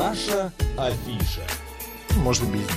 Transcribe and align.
Наша 0.00 0.50
афиша. 0.78 1.42
Можно 2.16 2.46
без 2.46 2.60
них. 2.60 2.70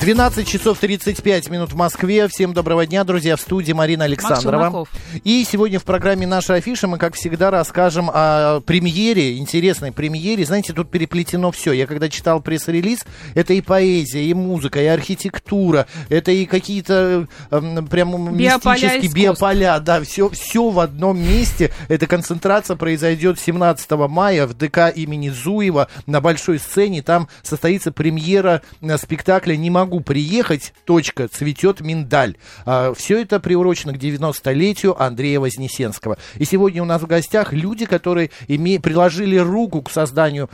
12 0.00 0.46
часов 0.46 0.78
35 0.78 1.50
минут 1.50 1.72
в 1.72 1.74
Москве. 1.74 2.28
Всем 2.28 2.54
доброго 2.54 2.86
дня, 2.86 3.02
друзья. 3.02 3.34
В 3.34 3.40
студии 3.40 3.72
Марина 3.72 4.04
Александрова. 4.04 4.86
И 5.24 5.44
сегодня 5.44 5.78
в 5.78 5.84
программе 5.84 6.26
«Наша 6.26 6.54
афиша» 6.54 6.86
мы, 6.86 6.98
как 6.98 7.14
всегда, 7.14 7.50
расскажем 7.50 8.10
о 8.12 8.60
премьере, 8.60 9.38
интересной 9.38 9.92
премьере. 9.92 10.44
Знаете, 10.44 10.72
тут 10.72 10.90
переплетено 10.90 11.50
все. 11.50 11.72
Я 11.72 11.86
когда 11.86 12.08
читал 12.08 12.40
пресс-релиз, 12.40 13.00
это 13.34 13.54
и 13.54 13.60
поэзия, 13.60 14.24
и 14.24 14.34
музыка, 14.34 14.80
и 14.80 14.86
архитектура, 14.86 15.86
это 16.08 16.30
и 16.30 16.44
какие-то 16.46 17.26
э, 17.50 17.82
прям 17.90 18.36
мистические 18.36 19.10
биополя. 19.12 19.80
Да, 19.80 20.02
все, 20.02 20.28
все 20.28 20.68
в 20.68 20.78
одном 20.78 21.18
месте. 21.18 21.72
Эта 21.88 22.06
концентрация 22.06 22.76
произойдет 22.76 23.40
17 23.40 23.90
мая 24.08 24.46
в 24.46 24.54
ДК 24.54 24.92
имени 24.94 25.30
Зуева 25.30 25.88
на 26.06 26.20
большой 26.20 26.58
сцене. 26.58 27.02
Там 27.02 27.28
состоится 27.42 27.92
премьера 27.92 28.62
э, 28.80 28.98
спектакля 28.98 29.56
«Не 29.56 29.70
могу 29.70 29.86
могу 29.96 30.00
приехать, 30.00 30.74
точка, 30.84 31.28
цветет 31.28 31.80
миндаль. 31.80 32.36
А, 32.64 32.92
все 32.94 33.22
это 33.22 33.38
приурочено 33.40 33.92
к 33.92 33.96
90-летию 33.96 35.00
Андрея 35.06 35.40
Вознесенского. 35.40 36.18
И 36.36 36.44
сегодня 36.44 36.82
у 36.82 36.86
нас 36.86 37.02
в 37.02 37.06
гостях 37.06 37.52
люди, 37.52 37.86
которые 37.86 38.30
име... 38.48 38.80
приложили 38.80 39.36
руку 39.36 39.82
к 39.82 39.90
созданию 39.90 40.50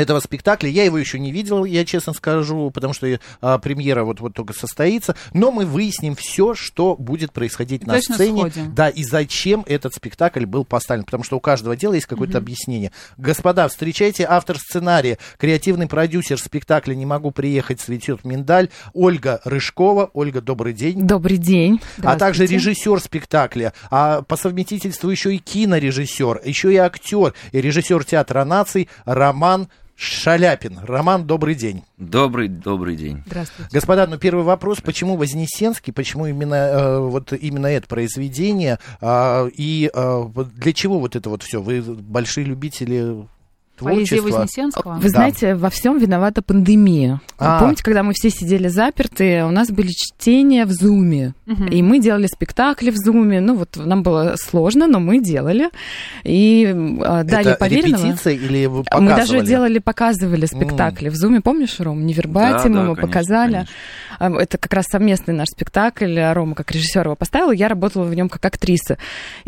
этого 0.00 0.20
спектакля. 0.20 0.68
Я 0.68 0.84
его 0.84 0.98
еще 0.98 1.18
не 1.18 1.32
видел, 1.32 1.64
я 1.64 1.84
честно 1.84 2.12
скажу, 2.12 2.70
потому 2.70 2.92
что 2.92 3.18
а, 3.40 3.58
премьера 3.58 4.04
вот, 4.04 4.20
вот 4.20 4.34
только 4.34 4.52
состоится. 4.52 5.16
Но 5.32 5.50
мы 5.50 5.64
выясним 5.64 6.14
все, 6.14 6.54
что 6.54 6.96
будет 6.96 7.32
происходить 7.32 7.82
и 7.82 7.86
на 7.86 8.00
сцене. 8.00 8.50
Сходим. 8.50 8.74
Да, 8.74 8.88
и 8.88 9.02
зачем 9.04 9.64
этот 9.66 9.94
спектакль 9.94 10.44
был 10.44 10.64
поставлен. 10.64 11.04
Потому 11.04 11.24
что 11.24 11.36
у 11.36 11.40
каждого 11.40 11.76
дела 11.76 11.94
есть 11.94 12.06
какое-то 12.06 12.38
угу. 12.38 12.44
объяснение. 12.44 12.92
Господа, 13.16 13.68
встречайте 13.68 14.26
автор 14.28 14.58
сценария, 14.58 15.18
креативный 15.38 15.86
продюсер 15.86 16.38
спектакля 16.38 16.94
«Не 16.94 17.06
могу 17.06 17.30
приехать, 17.30 17.80
цветет 17.80 18.24
миндаль» 18.24 18.68
Ольга 18.92 19.40
Рыжкова. 19.44 20.10
Ольга, 20.12 20.40
добрый 20.40 20.72
день. 20.72 21.02
Добрый 21.02 21.36
день. 21.36 21.80
А 22.02 22.16
также 22.16 22.46
режиссер 22.46 23.00
спектакля, 23.00 23.72
а 23.90 24.22
по 24.22 24.36
совместительству 24.36 25.10
еще 25.10 25.34
и 25.34 25.38
кинорежиссер, 25.38 26.42
еще 26.44 26.72
и 26.72 26.76
актер, 26.76 27.34
и 27.52 27.60
режиссер 27.60 28.04
театра 28.04 28.44
наций 28.44 28.88
Роман 29.04 29.68
Шаляпин. 29.96 30.78
Роман, 30.82 31.26
добрый 31.26 31.54
день. 31.54 31.82
Добрый, 31.96 32.48
добрый 32.48 32.96
день. 32.96 33.22
Здравствуйте. 33.26 33.70
Господа, 33.72 34.06
ну 34.06 34.18
первый 34.18 34.44
вопрос, 34.44 34.80
почему 34.82 35.16
Вознесенский, 35.16 35.92
почему 35.92 36.26
именно 36.26 36.54
э, 36.54 36.98
вот 36.98 37.32
именно 37.32 37.66
это 37.66 37.88
произведение 37.88 38.78
э, 39.00 39.50
и 39.56 39.90
э, 39.92 40.24
для 40.54 40.72
чего 40.74 40.98
вот 41.00 41.16
это 41.16 41.30
вот 41.30 41.42
все? 41.42 41.62
Вы 41.62 41.80
большие 41.80 42.44
любители 42.44 43.26
Поэзия 43.84 44.20
Вознесенского? 44.20 44.94
Вы 44.94 45.02
да. 45.02 45.08
знаете, 45.08 45.54
во 45.54 45.70
всем 45.70 45.98
виновата 45.98 46.42
пандемия. 46.42 47.20
А. 47.38 47.60
Помните, 47.60 47.82
когда 47.82 48.02
мы 48.02 48.12
все 48.14 48.30
сидели 48.30 48.68
заперты, 48.68 49.44
у 49.44 49.50
нас 49.50 49.70
были 49.70 49.88
чтения 49.88 50.64
в 50.64 50.72
Зуме, 50.72 51.34
угу. 51.46 51.64
и 51.64 51.82
мы 51.82 51.98
делали 52.00 52.26
спектакли 52.26 52.90
в 52.90 52.96
Зуме. 52.96 53.40
Ну 53.40 53.56
вот 53.56 53.76
нам 53.76 54.02
было 54.02 54.34
сложно, 54.36 54.86
но 54.86 55.00
мы 55.00 55.20
делали. 55.20 55.70
И 56.24 56.64
э, 56.64 57.24
Дарья 57.24 57.54
Поверенова... 57.54 58.30
или 58.30 58.66
вы 58.66 58.84
показывали? 58.84 59.10
Мы 59.10 59.16
даже 59.16 59.40
делали, 59.46 59.78
показывали 59.78 60.46
спектакли 60.46 61.08
mm. 61.08 61.10
в 61.10 61.16
Зуме. 61.16 61.40
Помнишь, 61.40 61.78
Ром? 61.80 62.06
Невербатимо 62.06 62.74
да, 62.74 62.80
да, 62.80 62.88
мы 62.88 62.94
конечно, 62.94 63.06
показали. 63.06 63.52
Конечно. 63.52 63.74
Это 64.18 64.58
как 64.58 64.72
раз 64.72 64.86
совместный 64.90 65.34
наш 65.34 65.48
спектакль. 65.48 66.18
Рома 66.32 66.54
как 66.54 66.70
режиссер 66.70 67.06
его 67.06 67.16
поставил, 67.16 67.50
я 67.50 67.68
работала 67.68 68.04
в 68.04 68.14
нем 68.14 68.28
как 68.28 68.44
актриса. 68.44 68.98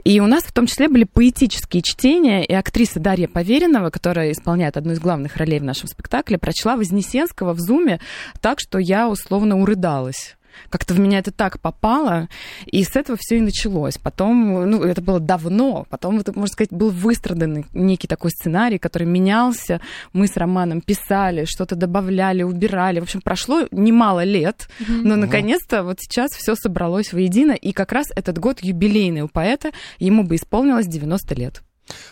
И 0.05 0.21
у 0.21 0.27
нас 0.27 0.45
в 0.45 0.53
том 0.53 0.67
числе 0.67 0.89
были 0.89 1.05
поэтические 1.05 1.83
чтения, 1.83 2.45
и 2.45 2.53
актриса 2.55 3.01
Дарья 3.01 3.29
Поверенова, 3.29 3.91
которая 3.91 4.33
исполняет 4.33 4.77
одну 4.77 4.93
из 4.93 5.01
главных 5.01 5.37
ролей 5.37 5.61
в 5.61 5.65
нашем 5.65 5.89
спектакле, 5.89 6.39
прочла 6.39 6.77
Вознесенского 6.77 7.53
в 7.53 7.61
Зуме 7.61 8.01
так, 8.41 8.61
что 8.61 8.79
я 8.79 9.09
условно 9.09 9.61
урыдалась 9.61 10.38
как-то 10.71 10.95
в 10.95 11.01
меня 11.01 11.19
это 11.19 11.31
так 11.31 11.61
попало, 11.61 12.29
и 12.67 12.85
с 12.85 12.97
этого 12.97 13.19
все 13.21 13.39
и 13.39 13.41
началось. 13.41 13.99
Потом, 13.99 14.69
ну, 14.71 14.83
это 14.83 15.01
было 15.01 15.21
давно, 15.21 15.87
потом, 15.91 16.19
это, 16.19 16.33
можно 16.33 16.53
сказать, 16.53 16.71
был 16.73 16.91
выстраданный 16.91 17.67
некий 17.73 18.07
такой 18.07 18.31
сценарий, 18.31 18.79
который 18.79 19.07
менялся. 19.07 19.81
Мы 20.13 20.27
с 20.27 20.37
Романом 20.37 20.81
писали, 20.81 21.45
что-то 21.45 21.77
добавляли, 21.77 22.43
убирали. 22.43 23.01
В 23.01 23.05
общем, 23.05 23.21
прошло 23.21 23.67
немало 23.71 24.25
лет, 24.25 24.69
mm-hmm. 24.81 25.01
но 25.05 25.17
наконец-то 25.17 25.83
вот 25.83 26.01
сейчас 26.01 26.33
все 26.33 26.55
собралось 26.55 27.13
воедино, 27.13 27.53
и 27.53 27.73
как 27.73 27.93
раз 27.93 28.07
этот 28.15 28.39
год 28.39 28.61
юбилейный 28.63 29.23
у 29.23 29.29
поэта, 29.29 29.71
ему 29.99 30.25
бы 30.25 30.37
исполнилось 30.37 30.87
90 30.87 31.35
лет. 31.35 31.63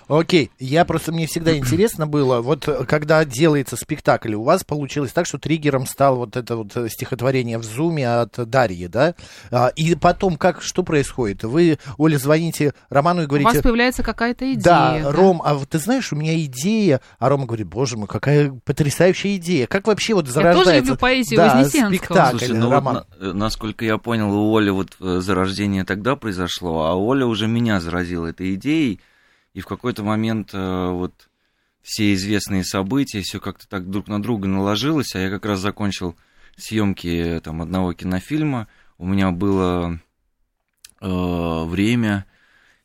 Окей, 0.09 0.51
я 0.59 0.85
просто, 0.85 1.13
мне 1.13 1.27
всегда 1.27 1.57
интересно 1.57 2.07
было, 2.07 2.41
вот 2.41 2.69
когда 2.89 3.25
делается 3.25 3.77
спектакль, 3.77 4.35
у 4.35 4.43
вас 4.43 4.65
получилось 4.65 5.13
так, 5.13 5.27
что 5.27 5.39
триггером 5.39 5.87
стал 5.87 6.17
вот 6.17 6.37
это 6.37 6.57
вот 6.57 6.73
стихотворение 6.89 7.59
в 7.59 7.65
зуме 7.65 8.09
от 8.09 8.33
Дарьи, 8.49 8.87
да? 8.87 9.15
А, 9.51 9.69
и 9.75 9.95
потом, 9.95 10.37
как, 10.37 10.63
что 10.63 10.83
происходит? 10.83 11.45
Вы, 11.45 11.79
Оля, 11.99 12.19
звоните 12.19 12.73
Роману 12.89 13.23
и 13.23 13.27
говорите... 13.27 13.51
У 13.51 13.53
вас 13.53 13.63
появляется 13.63 14.03
какая-то 14.03 14.53
идея. 14.53 14.63
Да, 14.63 14.99
да, 15.01 15.13
Ром, 15.13 15.43
а 15.45 15.55
вот 15.55 15.69
ты 15.69 15.79
знаешь, 15.79 16.13
у 16.13 16.17
меня 16.17 16.39
идея, 16.45 17.01
а 17.19 17.29
Рома 17.29 17.47
говорит, 17.47 17.67
боже 17.67 17.97
мой, 17.97 18.07
какая 18.07 18.53
потрясающая 18.65 19.37
идея. 19.37 19.67
Как 19.67 19.87
вообще 19.87 20.15
вот 20.15 20.29
зарождается... 20.29 20.59
Я 20.59 20.65
тоже 20.65 20.81
люблю 20.81 20.97
поэзию 20.97 21.37
да, 21.39 21.65
спектакль, 21.65 22.39
Слушай, 22.39 22.59
ну 22.59 22.71
Роман. 22.71 22.95
Вот, 22.95 23.21
на, 23.21 23.33
насколько 23.33 23.85
я 23.85 23.99
понял, 23.99 24.33
у 24.33 24.57
Оли 24.57 24.71
вот 24.71 24.97
э, 25.01 25.21
зарождение 25.21 25.85
тогда 25.85 26.17
произошло, 26.17 26.87
а 26.87 26.95
Оля 26.95 27.27
уже 27.27 27.47
меня 27.47 27.81
заразила 27.81 28.27
этой 28.27 28.55
идеей, 28.55 29.01
и 29.57 29.61
в 29.63 29.67
какой-то 29.67 30.05
момент 30.05 30.51
э, 30.53 30.91
вот 30.91 31.31
все 31.81 32.13
известные 32.13 32.63
события, 32.63 33.23
все 33.23 33.41
как-то 33.41 33.67
так 33.67 33.89
друг 33.89 34.07
на 34.07 34.21
друга 34.21 34.47
наложилось, 34.47 35.15
а 35.15 35.19
я 35.19 35.31
как 35.31 35.47
раз 35.47 35.61
закончил 35.61 36.15
съемки 36.59 37.41
там 37.43 37.63
одного 37.63 37.95
кинофильма, 37.95 38.69
у 38.99 39.07
меня 39.07 39.31
было 39.31 39.99
э, 41.01 41.65
время 41.65 42.27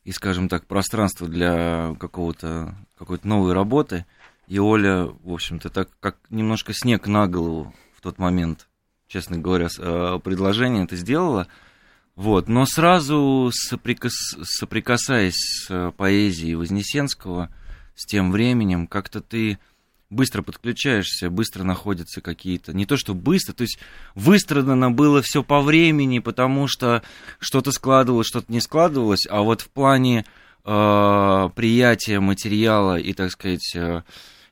и, 0.04 0.12
скажем 0.12 0.48
так, 0.48 0.64
пространство 0.64 1.28
для 1.28 1.94
какого-то 2.00 2.74
какой-то 2.96 3.28
новой 3.28 3.52
работы, 3.52 4.06
и 4.48 4.58
Оля, 4.58 5.04
в 5.04 5.30
общем-то, 5.30 5.68
так 5.68 5.90
как 6.00 6.16
немножко 6.30 6.72
снег 6.72 7.06
на 7.06 7.26
голову 7.26 7.74
в 7.94 8.00
тот 8.00 8.16
момент, 8.16 8.66
честно 9.08 9.36
говоря, 9.36 9.68
э, 9.76 10.20
предложение 10.24 10.84
это 10.84 10.96
сделала, 10.96 11.48
вот, 12.14 12.48
но 12.48 12.66
сразу 12.66 13.50
соприкас... 13.52 14.14
соприкасаясь 14.42 15.34
с 15.34 15.70
э, 15.70 15.92
поэзией 15.96 16.56
Вознесенского, 16.56 17.48
с 17.94 18.04
тем 18.04 18.32
временем, 18.32 18.86
как-то 18.86 19.20
ты 19.20 19.58
быстро 20.10 20.42
подключаешься, 20.42 21.30
быстро 21.30 21.64
находятся 21.64 22.20
какие-то, 22.20 22.74
не 22.74 22.84
то 22.84 22.98
что 22.98 23.14
быстро, 23.14 23.54
то 23.54 23.62
есть 23.62 23.78
выстрадано 24.14 24.90
было 24.90 25.22
все 25.22 25.42
по 25.42 25.62
времени, 25.62 26.18
потому 26.18 26.68
что 26.68 27.02
что-то 27.38 27.72
складывалось, 27.72 28.26
что-то 28.26 28.52
не 28.52 28.60
складывалось, 28.60 29.26
а 29.28 29.40
вот 29.40 29.62
в 29.62 29.70
плане 29.70 30.26
э, 30.64 31.50
приятия 31.54 32.20
материала 32.20 32.98
и, 32.98 33.14
так 33.14 33.30
сказать, 33.30 33.74
э, 33.74 34.02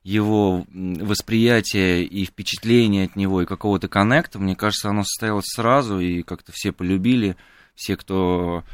его 0.03 0.65
восприятия 0.71 2.03
и 2.03 2.25
впечатления 2.25 3.05
от 3.05 3.17
него 3.17 3.43
и 3.43 3.47
какого-то 3.47 3.89
коннекта, 3.89 4.39
мне 4.39 4.57
кажется, 4.57 4.89
оно 4.89 5.05
состоялось 5.05 5.47
сразу, 5.47 6.01
и 6.01 6.23
как-то 6.23 6.53
все 6.55 6.73
полюбили, 6.73 7.37
все, 7.75 7.97
кто 7.97 8.65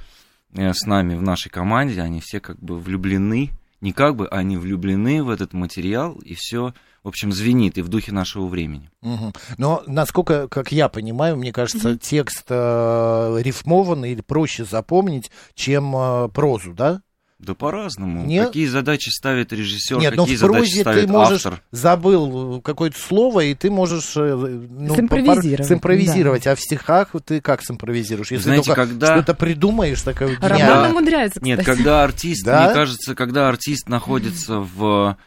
э, 0.55 0.73
с 0.73 0.87
нами 0.87 1.17
в 1.17 1.23
нашей 1.23 1.51
команде, 1.51 2.01
они 2.01 2.21
все 2.21 2.41
как 2.41 2.59
бы 2.61 2.79
влюблены, 2.79 3.51
не 3.81 3.93
как 3.93 4.17
бы, 4.17 4.29
они 4.29 4.57
влюблены 4.57 5.23
в 5.23 5.31
этот 5.31 5.53
материал, 5.53 6.15
и 6.25 6.35
все, 6.35 6.75
в 7.03 7.09
общем, 7.09 7.33
звенит 7.33 7.77
и 7.77 7.83
в 7.83 7.89
духе 7.89 8.13
нашего 8.13 8.47
времени. 8.47 8.91
Угу. 9.03 9.33
Но, 9.59 9.83
насколько, 9.87 10.49
как 10.49 10.71
я 10.73 10.89
понимаю, 10.89 11.37
мне 11.37 11.53
кажется, 11.53 11.91
угу. 11.91 11.99
текст 11.99 12.45
э, 12.49 13.39
рифмованный 13.41 14.13
или 14.13 14.21
проще 14.21 14.65
запомнить, 14.65 15.31
чем 15.55 15.95
э, 15.97 16.29
прозу, 16.29 16.73
да? 16.73 17.03
Да 17.39 17.55
по-разному. 17.55 18.25
Нет? 18.25 18.47
Какие 18.47 18.67
задачи 18.67 19.11
ставит 19.11 19.53
режиссер, 19.53 19.99
Нет, 19.99 20.17
какие 20.17 20.19
но 20.19 20.25
в 20.25 20.39
задачи 20.39 20.81
ставит 20.81 21.07
ты 21.07 21.13
можешь, 21.13 21.45
автор. 21.45 21.63
Забыл 21.71 22.63
какое-то 22.63 22.99
слово, 22.99 23.41
и 23.41 23.55
ты 23.55 23.71
можешь 23.71 24.17
э, 24.17 24.35
ну, 24.35 24.97
симпровизировать. 24.97 25.69
симпровизировать. 25.69 26.45
Да. 26.45 26.53
А 26.53 26.57
в 26.57 26.61
стихах 26.61 27.09
ты 27.27 27.43
как 27.43 27.63
симпровизируешь? 27.63 28.31
Если 28.31 28.45
Знаете, 28.45 28.69
только 28.69 28.87
когда... 28.87 29.19
что-то 29.19 29.35
придумаешь, 29.35 30.01
такое 30.01 30.39
Роман 30.41 30.93
умудряется, 30.93 31.41
кстати. 31.41 31.57
Нет, 31.57 31.65
когда 31.65 32.05
артист, 32.05 32.47
да? 32.47 32.65
мне 32.65 32.75
кажется, 32.75 33.15
когда 33.15 33.51
артист 33.51 33.91
находится 33.91 34.61
в 34.61 35.19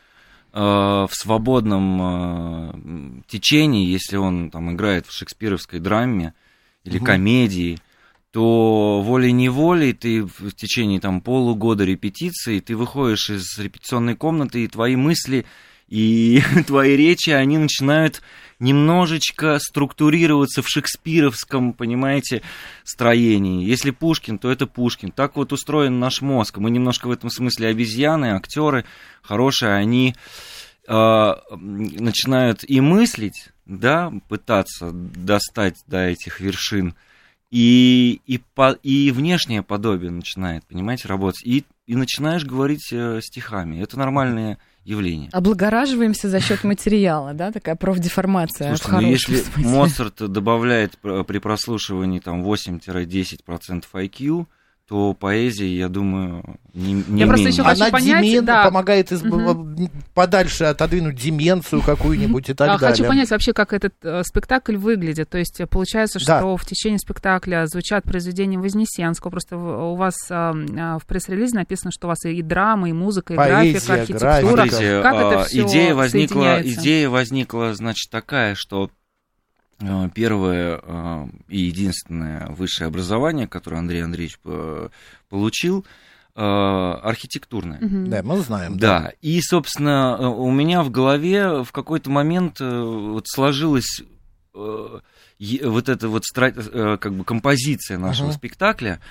э, 0.51 0.59
в 0.59 1.11
свободном 1.11 3.21
э, 3.21 3.23
течении, 3.27 3.85
если 3.85 4.17
он 4.17 4.49
там 4.49 4.73
играет 4.73 5.05
в 5.05 5.11
шекспировской 5.11 5.79
драме 5.79 6.33
или 6.83 6.97
угу. 6.97 7.05
комедии, 7.05 7.77
то 8.31 9.01
волей-неволей 9.01 9.93
ты 9.93 10.23
в 10.23 10.51
течение 10.51 10.99
там 10.99 11.21
полугода 11.21 11.83
репетиции, 11.83 12.59
ты 12.59 12.75
выходишь 12.75 13.29
из 13.29 13.57
репетиционной 13.57 14.15
комнаты, 14.15 14.63
и 14.63 14.67
твои 14.67 14.95
мысли 14.95 15.45
и 15.87 16.41
твои 16.67 16.95
речи, 16.95 17.31
они 17.31 17.57
начинают 17.57 18.21
немножечко 18.59 19.57
структурироваться 19.59 20.61
в 20.61 20.67
шекспировском, 20.67 21.73
понимаете, 21.73 22.41
строении. 22.83 23.65
Если 23.65 23.91
Пушкин, 23.91 24.37
то 24.37 24.51
это 24.51 24.67
Пушкин. 24.67 25.11
Так 25.11 25.35
вот 25.35 25.53
устроен 25.53 25.99
наш 25.99 26.21
мозг. 26.21 26.57
Мы 26.57 26.69
немножко 26.69 27.07
в 27.07 27.11
этом 27.11 27.29
смысле 27.29 27.69
обезьяны, 27.69 28.33
актеры 28.35 28.85
хорошие, 29.21 29.73
они 29.73 30.15
э, 30.87 31.33
начинают 31.55 32.63
и 32.67 32.81
мыслить, 32.81 33.49
да, 33.65 34.11
пытаться 34.27 34.91
достать 34.91 35.77
до 35.87 36.07
этих 36.07 36.41
вершин, 36.41 36.95
и, 37.51 38.21
и, 38.25 38.37
по, 38.37 38.71
и 38.83 39.11
внешнее 39.11 39.63
подобие 39.63 40.11
начинает, 40.11 40.65
понимаете, 40.65 41.07
работать, 41.07 41.43
и, 41.43 41.65
и 41.87 41.95
начинаешь 41.95 42.45
говорить 42.45 42.89
э, 42.91 43.21
стихами. 43.23 43.81
Это 43.81 43.97
нормальное 43.97 44.59
явление. 44.83 45.29
Облагораживаемся 45.33 46.29
за 46.29 46.39
счет 46.39 46.63
материала, 46.63 47.33
да, 47.33 47.51
такая 47.51 47.75
профдеформация. 47.75 48.75
Слушайте, 48.75 49.05
ну 49.05 49.11
если 49.11 49.35
смысле. 49.37 49.69
Моцарт 49.69 50.31
добавляет 50.31 50.97
при 50.99 51.39
прослушивании 51.39 52.19
там 52.19 52.43
8-10% 52.43 53.85
IQ, 53.93 54.45
то 54.89 55.13
поэзии, 55.13 55.67
я 55.67 55.87
думаю, 55.87 56.43
не, 56.73 56.93
не 56.93 57.21
Я 57.21 57.27
просто 57.27 57.49
еще 57.49 57.61
хочу 57.61 57.83
Она 57.83 57.91
понять, 57.91 58.23
демен... 58.23 58.45
да. 58.45 58.63
помогает 58.63 59.11
из... 59.11 59.21
угу. 59.21 59.89
подальше 60.15 60.63
отодвинуть 60.63 61.15
деменцию 61.15 61.83
какую-нибудь 61.83 62.49
и 62.49 62.53
так 62.55 62.69
а, 62.69 62.77
далее. 62.79 62.97
Хочу 62.97 63.07
понять 63.07 63.29
вообще, 63.29 63.53
как 63.53 63.73
этот 63.73 63.93
э, 64.01 64.23
спектакль 64.23 64.77
выглядит. 64.77 65.29
То 65.29 65.37
есть 65.37 65.61
получается, 65.69 66.19
что 66.19 66.39
да. 66.39 66.55
в 66.55 66.65
течение 66.65 66.97
спектакля 66.97 67.67
звучат 67.67 68.03
произведения 68.03 68.57
Вознесенского. 68.57 69.29
Просто 69.29 69.57
у 69.57 69.93
вас 69.93 70.15
э, 70.31 70.33
в 70.33 71.05
пресс-релизе 71.05 71.55
написано, 71.55 71.91
что 71.91 72.07
у 72.07 72.09
вас 72.09 72.25
и 72.25 72.41
драма, 72.41 72.89
и 72.89 72.93
музыка, 72.93 73.33
и 73.33 73.37
Поэзия, 73.37 73.73
графика, 73.73 73.93
архитектура. 73.93 74.41
Смотрите, 74.41 75.01
как 75.03 75.15
это 75.15 75.43
все 75.43 75.61
идея 75.67 75.93
возникла, 75.93 76.61
идея 76.63 77.09
возникла, 77.09 77.75
значит, 77.75 78.09
такая, 78.09 78.55
что 78.55 78.89
Э, 78.89 78.98
первое 80.13 80.79
э, 80.81 81.27
и 81.47 81.59
единственное 81.61 82.47
высшее 82.47 82.87
образование, 82.87 83.47
которое 83.47 83.77
Андрей 83.77 84.03
Андреевич 84.03 84.39
э, 84.45 84.89
получил, 85.29 85.85
архитектурное. 86.35 87.79
Да, 87.81 88.23
мы 88.23 88.39
знаем. 88.39 88.77
Да. 88.77 88.99
да, 88.99 89.11
и, 89.21 89.41
собственно, 89.41 90.29
у 90.29 90.49
меня 90.51 90.83
в 90.83 90.89
голове 90.89 91.63
в 91.63 91.71
какой-то 91.73 92.09
момент 92.09 92.61
вот 92.61 93.25
сложилась 93.27 94.03
вот 94.53 95.89
эта 95.89 96.07
вот 96.07 96.23
как 96.33 97.13
бы 97.13 97.25
композиция 97.25 97.97
нашего 97.97 98.29
uh-huh. 98.29 98.35
спектакля, 98.35 99.01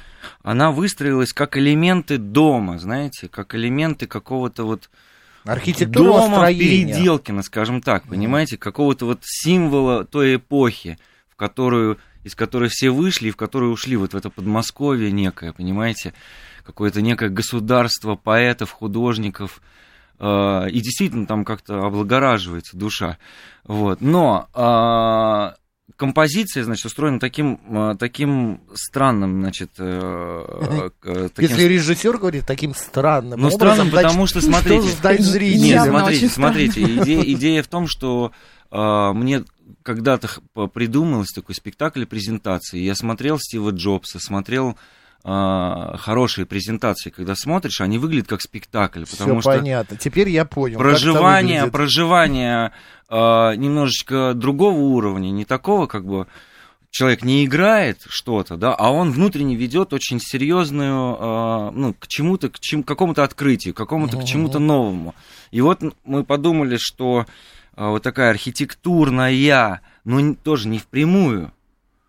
она 0.43 0.70
выстроилась 0.70 1.35
как 1.35 1.59
элементы 1.59 2.17
дома, 2.17 2.79
знаете, 2.79 3.29
как 3.29 3.55
элементы 3.55 4.06
какого-то 4.06 4.65
вот 4.65 4.88
Архитектура 5.44 6.05
дома 6.05 6.46
Переделкина, 6.49 7.43
скажем 7.43 7.81
так, 7.81 8.06
понимаете, 8.08 8.56
какого-то 8.56 9.06
вот 9.06 9.20
символа 9.23 10.05
той 10.05 10.37
эпохи, 10.37 10.99
в 11.29 11.37
которую, 11.37 11.99
из 12.25 12.35
которой 12.35 12.69
все 12.69 12.90
вышли 12.90 13.29
и 13.29 13.31
в 13.31 13.37
которую 13.37 13.73
ушли, 13.73 13.96
вот 13.96 14.12
в 14.12 14.17
это 14.17 14.31
Подмосковье 14.31 15.11
некое, 15.11 15.52
понимаете, 15.52 16.12
какое-то 16.64 17.00
некое 17.00 17.31
государство 17.31 18.14
поэтов, 18.14 18.73
художников, 18.73 19.62
э, 20.19 20.70
и 20.70 20.81
действительно 20.81 21.26
там 21.26 21.44
как-то 21.44 21.81
облагораживается 21.81 22.76
душа. 22.76 23.19
Вот. 23.64 24.00
Но 24.00 24.49
э, 24.55 25.58
композиция, 25.96 26.64
значит, 26.64 26.87
устроена 26.87 27.19
таким, 27.19 27.61
э, 27.69 27.96
таким 27.99 28.61
странным, 28.75 29.40
значит... 29.40 29.70
Э, 29.79 30.90
э, 31.02 31.29
таким... 31.35 31.50
Если 31.50 31.64
режиссер 31.64 32.19
говорит 32.19 32.46
таким 32.46 32.75
странным 32.75 33.40
Ну, 33.40 33.50
странным, 33.50 33.90
потому 33.90 34.26
что, 34.26 34.40
смотрите... 34.40 34.88
Что 34.90 35.08
Нет, 35.12 35.85
смотрите, 35.85 36.29
смотрите, 36.29 36.82
идея, 37.02 37.23
идея 37.23 37.62
в 37.62 37.69
том, 37.69 37.87
что 37.87 38.32
э, 38.70 39.12
мне 39.14 39.44
когда-то 39.82 40.29
придумалось 40.73 41.32
такой 41.35 41.55
спектакль 41.55 42.05
презентации. 42.05 42.79
Я 42.79 42.94
смотрел 42.94 43.38
Стива 43.38 43.70
Джобса, 43.70 44.19
смотрел 44.20 44.76
э, 45.25 45.97
хорошие 45.99 46.47
презентации, 46.47 47.11
когда 47.11 47.35
смотришь, 47.35 47.81
они 47.81 47.99
выглядят 47.99 48.29
как 48.29 48.41
спектакль. 48.43 49.05
Потому 49.11 49.41
Все 49.41 49.50
что 49.50 49.59
понятно. 49.59 49.97
Теперь 49.97 50.29
я 50.29 50.44
понял. 50.44 50.79
Проживание, 50.79 51.67
проживание 51.67 52.73
э, 53.09 53.15
немножечко 53.56 54.35
другого 54.35 54.79
уровня, 54.79 55.31
не 55.31 55.44
такого, 55.44 55.87
как 55.87 56.05
бы 56.05 56.26
человек 56.91 57.23
не 57.23 57.44
играет 57.44 58.03
что-то, 58.09 58.56
да, 58.56 58.75
а 58.75 58.91
он 58.91 59.12
внутренне 59.12 59.55
ведет 59.55 59.93
очень 59.93 60.20
серьезную, 60.20 61.17
э, 61.19 61.70
ну, 61.75 61.94
к 61.94 62.06
чему-то, 62.09 62.49
к 62.49 62.59
чем, 62.61 62.82
какому-то 62.82 63.25
открытию, 63.25 63.75
к 63.75 63.76
какому-то, 63.76 64.19
к 64.19 64.25
чему-то 64.25 64.59
новому. 64.59 65.15
И 65.50 65.61
вот 65.61 65.82
мы 66.05 66.25
подумали, 66.25 66.76
что 66.79 67.26
э, 67.76 67.87
вот 67.87 68.03
такая 68.03 68.31
архитектурная, 68.31 69.81
но 70.05 70.35
тоже 70.35 70.69
не 70.69 70.79
впрямую 70.79 71.53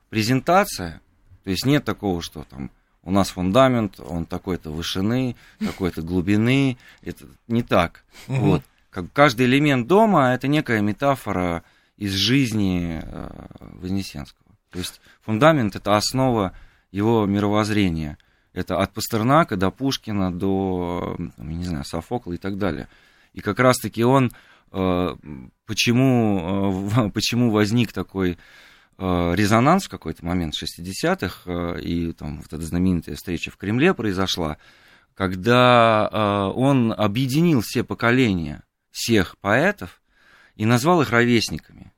презентация, 0.10 1.02
то 1.44 1.50
есть 1.50 1.66
нет 1.66 1.84
такого, 1.84 2.22
что 2.22 2.46
там 2.50 2.72
у 3.04 3.12
нас 3.12 3.30
фундамент, 3.30 4.00
он 4.00 4.25
такой-то 4.25 4.72
вышины, 4.72 5.36
такой-то 5.60 6.01
глубины. 6.01 6.78
Это 7.01 7.25
не 7.48 7.63
так. 7.63 8.04
Угу. 8.28 8.38
Вот. 8.38 8.63
Как 8.90 9.12
каждый 9.13 9.46
элемент 9.46 9.88
дома 9.88 10.34
это 10.34 10.48
некая 10.48 10.81
метафора 10.81 11.63
из 11.98 12.13
жизни 12.13 13.01
э, 13.04 13.30
Вознесенского. 13.60 14.50
То 14.72 14.80
есть 14.80 15.00
фундамент 15.22 15.75
это 15.75 15.96
основа 15.96 16.54
его 16.92 17.25
мировоззрения. 17.25 18.18
Это 18.54 18.80
от 18.80 18.94
Пастернака 18.94 19.56
до 19.57 19.69
Пушкина, 19.69 20.34
до, 20.34 21.16
там, 21.38 21.50
не 21.50 21.66
знаю, 21.66 21.86
Софокла 21.86 22.34
и 22.34 22.38
так 22.38 22.57
далее. 22.57 22.88
И 23.34 23.42
как 23.42 23.60
раз-таки 23.60 24.04
он, 24.04 24.31
э, 24.72 25.16
почему, 25.66 26.90
э, 26.92 27.10
почему 27.13 27.51
возник 27.51 27.94
такой 27.94 28.38
резонанс 29.36 29.86
в 29.86 29.90
какой-то 29.90 30.25
момент 30.25 30.54
60-х, 30.54 31.42
э, 31.46 31.81
и 31.81 32.12
там 32.13 32.38
вот 32.38 32.51
эта 32.51 32.62
знаменитая 32.62 33.16
встреча 33.16 33.51
в 33.51 33.57
Кремле 33.57 33.94
произошла, 33.94 34.57
когда 35.13 36.10
э, 36.12 36.60
он 36.60 36.94
объединил 36.94 37.62
все 37.62 37.84
поколения 37.84 38.63
всех 38.92 39.38
поэтов 39.38 40.01
и 40.56 40.66
назвал 40.66 41.01
их 41.01 41.12
ровесниками. 41.12 41.94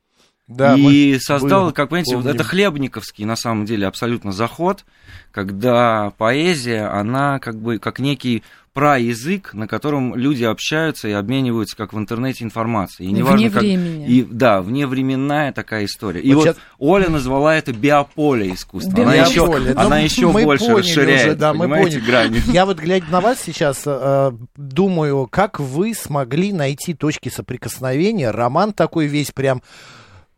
Да, 0.56 0.76
и 0.76 1.18
создал, 1.20 1.66
были, 1.66 1.74
как 1.74 1.90
понимаете, 1.90 2.16
помним. 2.16 2.32
это 2.32 2.44
хлебниковский 2.44 3.26
на 3.26 3.36
самом 3.36 3.66
деле 3.66 3.88
абсолютно 3.88 4.32
заход, 4.32 4.86
когда 5.32 6.12
поэзия, 6.18 6.88
она 6.88 7.40
как 7.40 7.60
бы 7.60 7.80
как 7.80 8.00
некий 8.00 8.44
праязык, 8.74 9.54
на 9.54 9.68
котором 9.68 10.16
люди 10.16 10.44
общаются 10.44 11.10
и 11.10 11.12
обмениваются, 11.12 11.76
как 11.76 11.92
в 11.92 11.98
интернете, 11.98 12.46
информацией. 12.46 13.10
И 13.10 13.12
неважно, 13.12 13.38
вне 13.38 13.50
как... 13.50 13.62
времени. 13.62 14.08
И, 14.08 14.24
да, 14.24 14.62
вневременная 14.62 15.52
такая 15.52 15.86
история. 15.86 16.22
И 16.22 16.34
вот, 16.34 16.46
вот 16.46 16.56
сейчас... 16.56 16.58
Оля 16.80 17.10
назвала 17.10 17.56
это 17.56 17.74
биополе 17.74 18.54
искусства. 18.54 18.92
Биополе. 18.92 19.12
Она 19.12 19.26
еще, 19.26 19.46
ну, 19.46 19.80
она 19.80 20.00
еще 20.00 20.32
больше 20.32 20.74
расширяет, 20.74 21.28
уже, 21.28 21.36
да, 21.36 21.54
мы 21.54 21.68
поняли. 21.68 22.00
грани. 22.00 22.42
Я 22.52 22.66
вот, 22.66 22.80
глядя 22.80 23.08
на 23.12 23.20
вас 23.20 23.42
сейчас, 23.42 23.84
э, 23.86 24.32
думаю, 24.56 25.28
как 25.30 25.60
вы 25.60 25.94
смогли 25.94 26.54
найти 26.54 26.94
точки 26.94 27.28
соприкосновения. 27.28 28.32
Роман 28.32 28.72
такой 28.72 29.08
весь 29.08 29.32
прям 29.32 29.62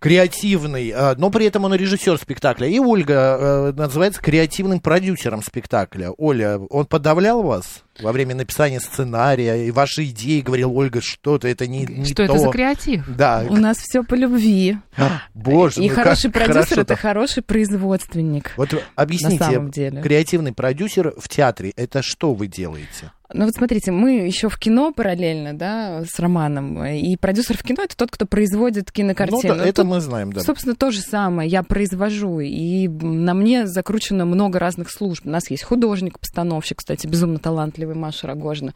креативный, 0.04 0.90
э, 0.90 1.16
но 1.16 1.30
при 1.30 1.46
этом 1.46 1.64
он 1.64 1.74
режиссер 1.76 2.18
спектакля. 2.18 2.68
И 2.68 2.78
Ольга 2.78 3.38
э, 3.40 3.72
называется 3.74 4.22
креативным 4.22 4.82
продюсером 4.82 5.42
спектакля. 5.42 6.12
Оля, 6.18 6.60
он 6.60 6.88
подавлял 6.88 7.42
вас 7.42 7.84
во 8.02 8.12
время 8.12 8.36
написания 8.36 8.80
сценария 8.80 9.68
и 9.68 9.72
ваши 9.72 10.06
идеи, 10.06 10.42
говорил 10.42 10.76
Ольга, 10.76 11.02
что-то 11.02 11.48
это 11.48 11.68
не, 11.68 11.86
не 11.86 12.06
что 12.06 12.16
то. 12.16 12.24
это 12.24 12.40
за 12.40 12.50
креатив? 12.50 13.06
Да. 13.16 13.46
У 13.50 13.56
нас 13.56 13.78
все 13.78 14.04
по 14.04 14.16
любви. 14.16 14.78
А, 14.98 15.22
боже, 15.34 15.82
и 15.82 15.90
ну 15.90 15.96
хороший 15.96 16.32
как, 16.32 16.46
продюсер 16.46 16.80
это 16.80 16.96
хороший 16.96 17.44
производственник. 17.44 18.54
Вот 18.58 18.70
объясните, 18.96 19.40
на 19.40 19.52
самом 19.52 19.72
деле. 19.72 20.02
креативный 20.02 20.54
продюсер 20.54 21.14
в 21.18 21.30
театре 21.30 21.74
это 21.76 22.02
что 22.02 22.34
вы 22.34 22.48
делаете? 22.48 23.12
Ну 23.34 23.46
вот 23.46 23.56
смотрите, 23.56 23.92
мы 23.92 24.26
еще 24.28 24.48
в 24.48 24.58
кино 24.60 24.94
параллельно, 24.94 25.58
да, 25.58 26.04
с 26.06 26.20
Романом. 26.20 26.86
И 26.86 27.18
продюсер 27.18 27.58
в 27.58 27.64
кино 27.64 27.84
это 27.84 27.98
тот, 27.98 28.12
кто 28.12 28.28
производит 28.28 28.92
кинокартину. 28.92 29.56
Ну, 29.56 29.60
да, 29.60 29.66
это 29.66 29.82
тут, 29.82 29.86
мы 29.92 30.02
знаем, 30.02 30.32
да. 30.32 30.42
Собственно, 30.42 30.76
то 30.76 30.92
же 30.92 31.02
самое. 31.02 31.50
Я 31.50 31.64
произвожу. 31.64 32.42
И 32.42 32.88
на 32.88 33.34
мне 33.34 33.66
закручено 33.66 34.26
много 34.26 34.60
разных 34.60 34.92
служб. 34.92 35.26
У 35.26 35.30
нас 35.30 35.50
есть 35.50 35.64
художник-постановщик, 35.64 36.78
кстати, 36.78 37.08
безумно 37.08 37.40
талантливый 37.40 37.83
Маша 37.92 38.28
Рогожина. 38.28 38.74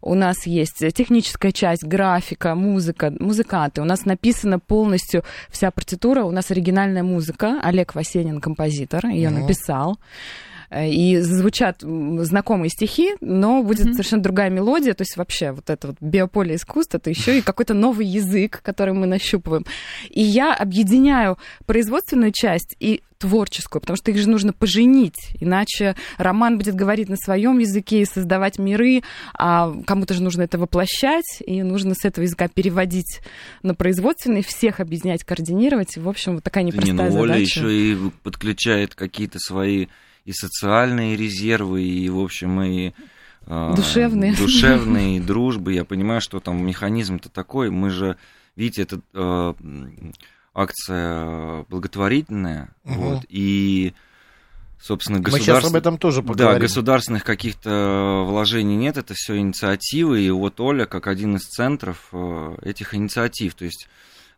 У 0.00 0.14
нас 0.14 0.46
есть 0.46 0.84
техническая 0.94 1.50
часть, 1.50 1.84
графика, 1.84 2.54
музыка, 2.54 3.12
музыканты. 3.18 3.82
У 3.82 3.84
нас 3.84 4.04
написана 4.04 4.58
полностью 4.58 5.24
вся 5.50 5.70
партитура. 5.70 6.24
У 6.24 6.30
нас 6.30 6.50
оригинальная 6.50 7.02
музыка. 7.02 7.60
Олег 7.62 7.94
Васенин, 7.94 8.40
композитор, 8.40 9.06
ее 9.06 9.30
угу. 9.30 9.40
написал. 9.40 9.98
Э, 10.74 10.88
и 10.88 11.18
звучат 11.20 11.82
знакомые 11.82 12.68
стихи, 12.68 13.14
но 13.20 13.62
будет 13.62 13.86
mm-hmm. 13.86 13.92
совершенно 13.92 14.22
другая 14.22 14.50
мелодия, 14.50 14.94
то 14.94 15.02
есть 15.02 15.16
вообще 15.16 15.52
вот 15.52 15.70
это 15.70 15.88
вот 15.88 15.96
биополе 16.00 16.56
искусства, 16.56 16.98
это 16.98 17.10
еще 17.10 17.38
и 17.38 17.42
какой-то 17.42 17.74
новый 17.74 18.06
язык, 18.06 18.60
который 18.62 18.92
мы 18.92 19.06
нащупываем. 19.06 19.64
И 20.10 20.20
я 20.20 20.52
объединяю 20.52 21.38
производственную 21.66 22.32
часть 22.32 22.74
и 22.80 23.02
творческую, 23.18 23.80
потому 23.80 23.96
что 23.96 24.10
их 24.10 24.18
же 24.18 24.28
нужно 24.28 24.52
поженить, 24.52 25.30
иначе 25.40 25.94
роман 26.18 26.58
будет 26.58 26.74
говорить 26.74 27.08
на 27.08 27.16
своем 27.16 27.58
языке 27.58 28.02
и 28.02 28.04
создавать 28.04 28.58
миры, 28.58 29.02
а 29.38 29.72
кому-то 29.86 30.12
же 30.12 30.22
нужно 30.22 30.42
это 30.42 30.58
воплощать, 30.58 31.40
и 31.46 31.62
нужно 31.62 31.94
с 31.94 32.04
этого 32.04 32.24
языка 32.24 32.48
переводить 32.48 33.20
на 33.62 33.74
производственный, 33.76 34.42
всех 34.42 34.80
объединять, 34.80 35.22
координировать. 35.22 35.96
В 35.96 36.08
общем, 36.08 36.34
вот 36.34 36.44
такая 36.44 36.64
непростая 36.64 36.92
Не, 36.92 37.14
ну, 37.14 37.20
Оля 37.20 37.34
задача. 37.34 37.60
еще 37.60 37.72
и 37.72 37.96
подключает 38.24 38.96
какие-то 38.96 39.38
свои 39.38 39.86
и 40.24 40.32
социальные 40.32 41.16
резервы, 41.16 41.82
и, 41.82 42.08
в 42.08 42.18
общем, 42.18 42.62
и 42.62 42.92
душевные. 43.46 44.34
Душевные, 44.34 45.20
дружбы. 45.22 45.74
Я 45.74 45.84
понимаю, 45.84 46.20
что 46.20 46.40
там 46.40 46.64
механизм-то 46.66 47.28
такой. 47.28 47.70
Мы 47.70 47.90
же, 47.90 48.16
видите, 48.56 48.82
это 48.82 49.00
э, 49.12 49.54
акция 50.54 51.64
благотворительная, 51.68 52.70
угу. 52.84 52.94
вот, 52.94 53.24
и 53.28 53.92
собственно, 54.80 55.18
государств... 55.18 55.48
Мы 55.48 55.54
сейчас 55.60 55.70
об 55.70 55.76
этом 55.76 55.98
тоже 55.98 56.22
поговорим. 56.22 56.54
Да, 56.54 56.60
государственных 56.60 57.24
каких-то 57.24 58.24
вложений 58.26 58.76
нет, 58.76 58.96
это 58.96 59.14
все 59.14 59.36
инициативы, 59.38 60.22
и 60.22 60.30
вот 60.30 60.60
Оля 60.60 60.86
как 60.86 61.06
один 61.06 61.36
из 61.36 61.42
центров 61.42 62.08
э, 62.12 62.56
этих 62.62 62.94
инициатив, 62.94 63.54
то 63.54 63.64
есть 63.64 63.88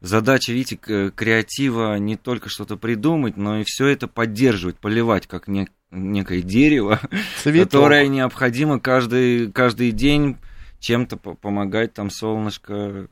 задача, 0.00 0.52
видите, 0.52 0.76
креатива 0.76 1.98
не 1.98 2.16
только 2.16 2.48
что-то 2.48 2.76
придумать, 2.76 3.36
но 3.36 3.60
и 3.60 3.64
все 3.64 3.86
это 3.88 4.08
поддерживать, 4.08 4.76
поливать 4.78 5.26
как 5.26 5.48
не, 5.48 5.68
некое 5.90 6.42
дерево, 6.42 7.00
Цветок. 7.42 7.70
которое 7.70 8.08
необходимо 8.08 8.80
каждый, 8.80 9.50
каждый 9.52 9.92
день 9.92 10.36
чем-то 10.78 11.16
помогать, 11.16 11.94
там 11.94 12.10
солнышко. 12.10 13.08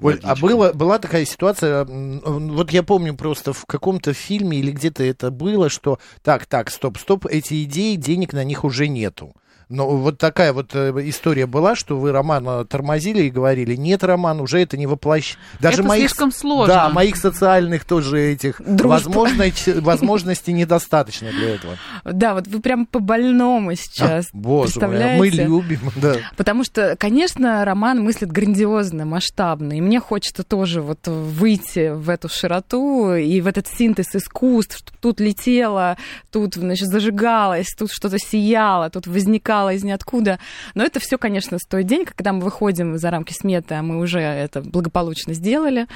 Оль, 0.00 0.20
а 0.22 0.36
было, 0.36 0.72
была 0.72 0.98
такая 0.98 1.24
ситуация, 1.24 1.84
вот 1.84 2.70
я 2.70 2.82
помню 2.82 3.14
просто 3.14 3.52
в 3.52 3.66
каком-то 3.66 4.12
фильме 4.12 4.58
или 4.58 4.70
где-то 4.70 5.02
это 5.02 5.30
было, 5.30 5.68
что 5.68 5.98
так, 6.22 6.46
так, 6.46 6.70
стоп, 6.70 6.98
стоп, 6.98 7.26
эти 7.26 7.64
идеи, 7.64 7.96
денег 7.96 8.32
на 8.32 8.44
них 8.44 8.64
уже 8.64 8.88
нету. 8.88 9.34
Но 9.72 9.88
вот 9.88 10.18
такая 10.18 10.52
вот 10.52 10.74
э, 10.74 10.92
история 11.04 11.46
была, 11.46 11.74
что 11.74 11.98
вы 11.98 12.12
Романа 12.12 12.64
тормозили 12.64 13.22
и 13.22 13.30
говорили, 13.30 13.74
нет, 13.74 14.04
Роман, 14.04 14.40
уже 14.40 14.60
это 14.60 14.76
не 14.76 14.86
воплощ... 14.86 15.36
Даже 15.60 15.78
это 15.78 15.88
моих, 15.88 16.10
слишком 16.10 16.30
сложно. 16.30 16.74
Да, 16.74 16.88
моих 16.90 17.16
социальных 17.16 17.84
тоже 17.84 18.20
этих 18.20 18.60
возможностей, 18.60 19.80
возможностей 19.80 20.52
недостаточно 20.52 21.30
для 21.30 21.54
этого. 21.54 21.76
Да, 22.04 22.34
вот 22.34 22.46
вы 22.48 22.60
прям 22.60 22.84
по 22.84 22.98
больному 22.98 23.74
сейчас. 23.74 24.26
А, 24.26 24.36
боже 24.36 24.78
мой, 24.80 25.18
мы 25.18 25.28
любим, 25.28 25.80
да. 25.96 26.16
Потому 26.36 26.64
что, 26.64 26.94
конечно, 26.98 27.64
Роман 27.64 28.02
мыслит 28.02 28.30
грандиозно, 28.30 29.06
масштабно, 29.06 29.72
и 29.72 29.80
мне 29.80 30.00
хочется 30.00 30.42
тоже 30.42 30.82
вот 30.82 31.06
выйти 31.06 31.90
в 31.94 32.10
эту 32.10 32.28
широту 32.28 33.14
и 33.14 33.40
в 33.40 33.46
этот 33.46 33.66
синтез 33.66 34.14
искусств, 34.14 34.84
тут 35.00 35.18
летело, 35.20 35.96
тут, 36.30 36.54
значит, 36.54 36.88
зажигалось, 36.88 37.74
тут 37.76 37.90
что-то 37.90 38.18
сияло, 38.18 38.90
тут 38.90 39.06
возникало 39.06 39.61
возникало 39.62 39.74
из 39.74 39.84
ниоткуда. 39.84 40.38
Но 40.74 40.84
это 40.84 41.00
все, 41.00 41.18
конечно, 41.18 41.58
стоит 41.58 41.86
денег. 41.86 42.14
Когда 42.14 42.32
мы 42.32 42.40
выходим 42.40 42.98
за 42.98 43.10
рамки 43.10 43.32
сметы, 43.32 43.74
а 43.74 43.82
мы 43.82 43.98
уже 43.98 44.20
это 44.20 44.60
благополучно 44.60 45.34
сделали, 45.34 45.86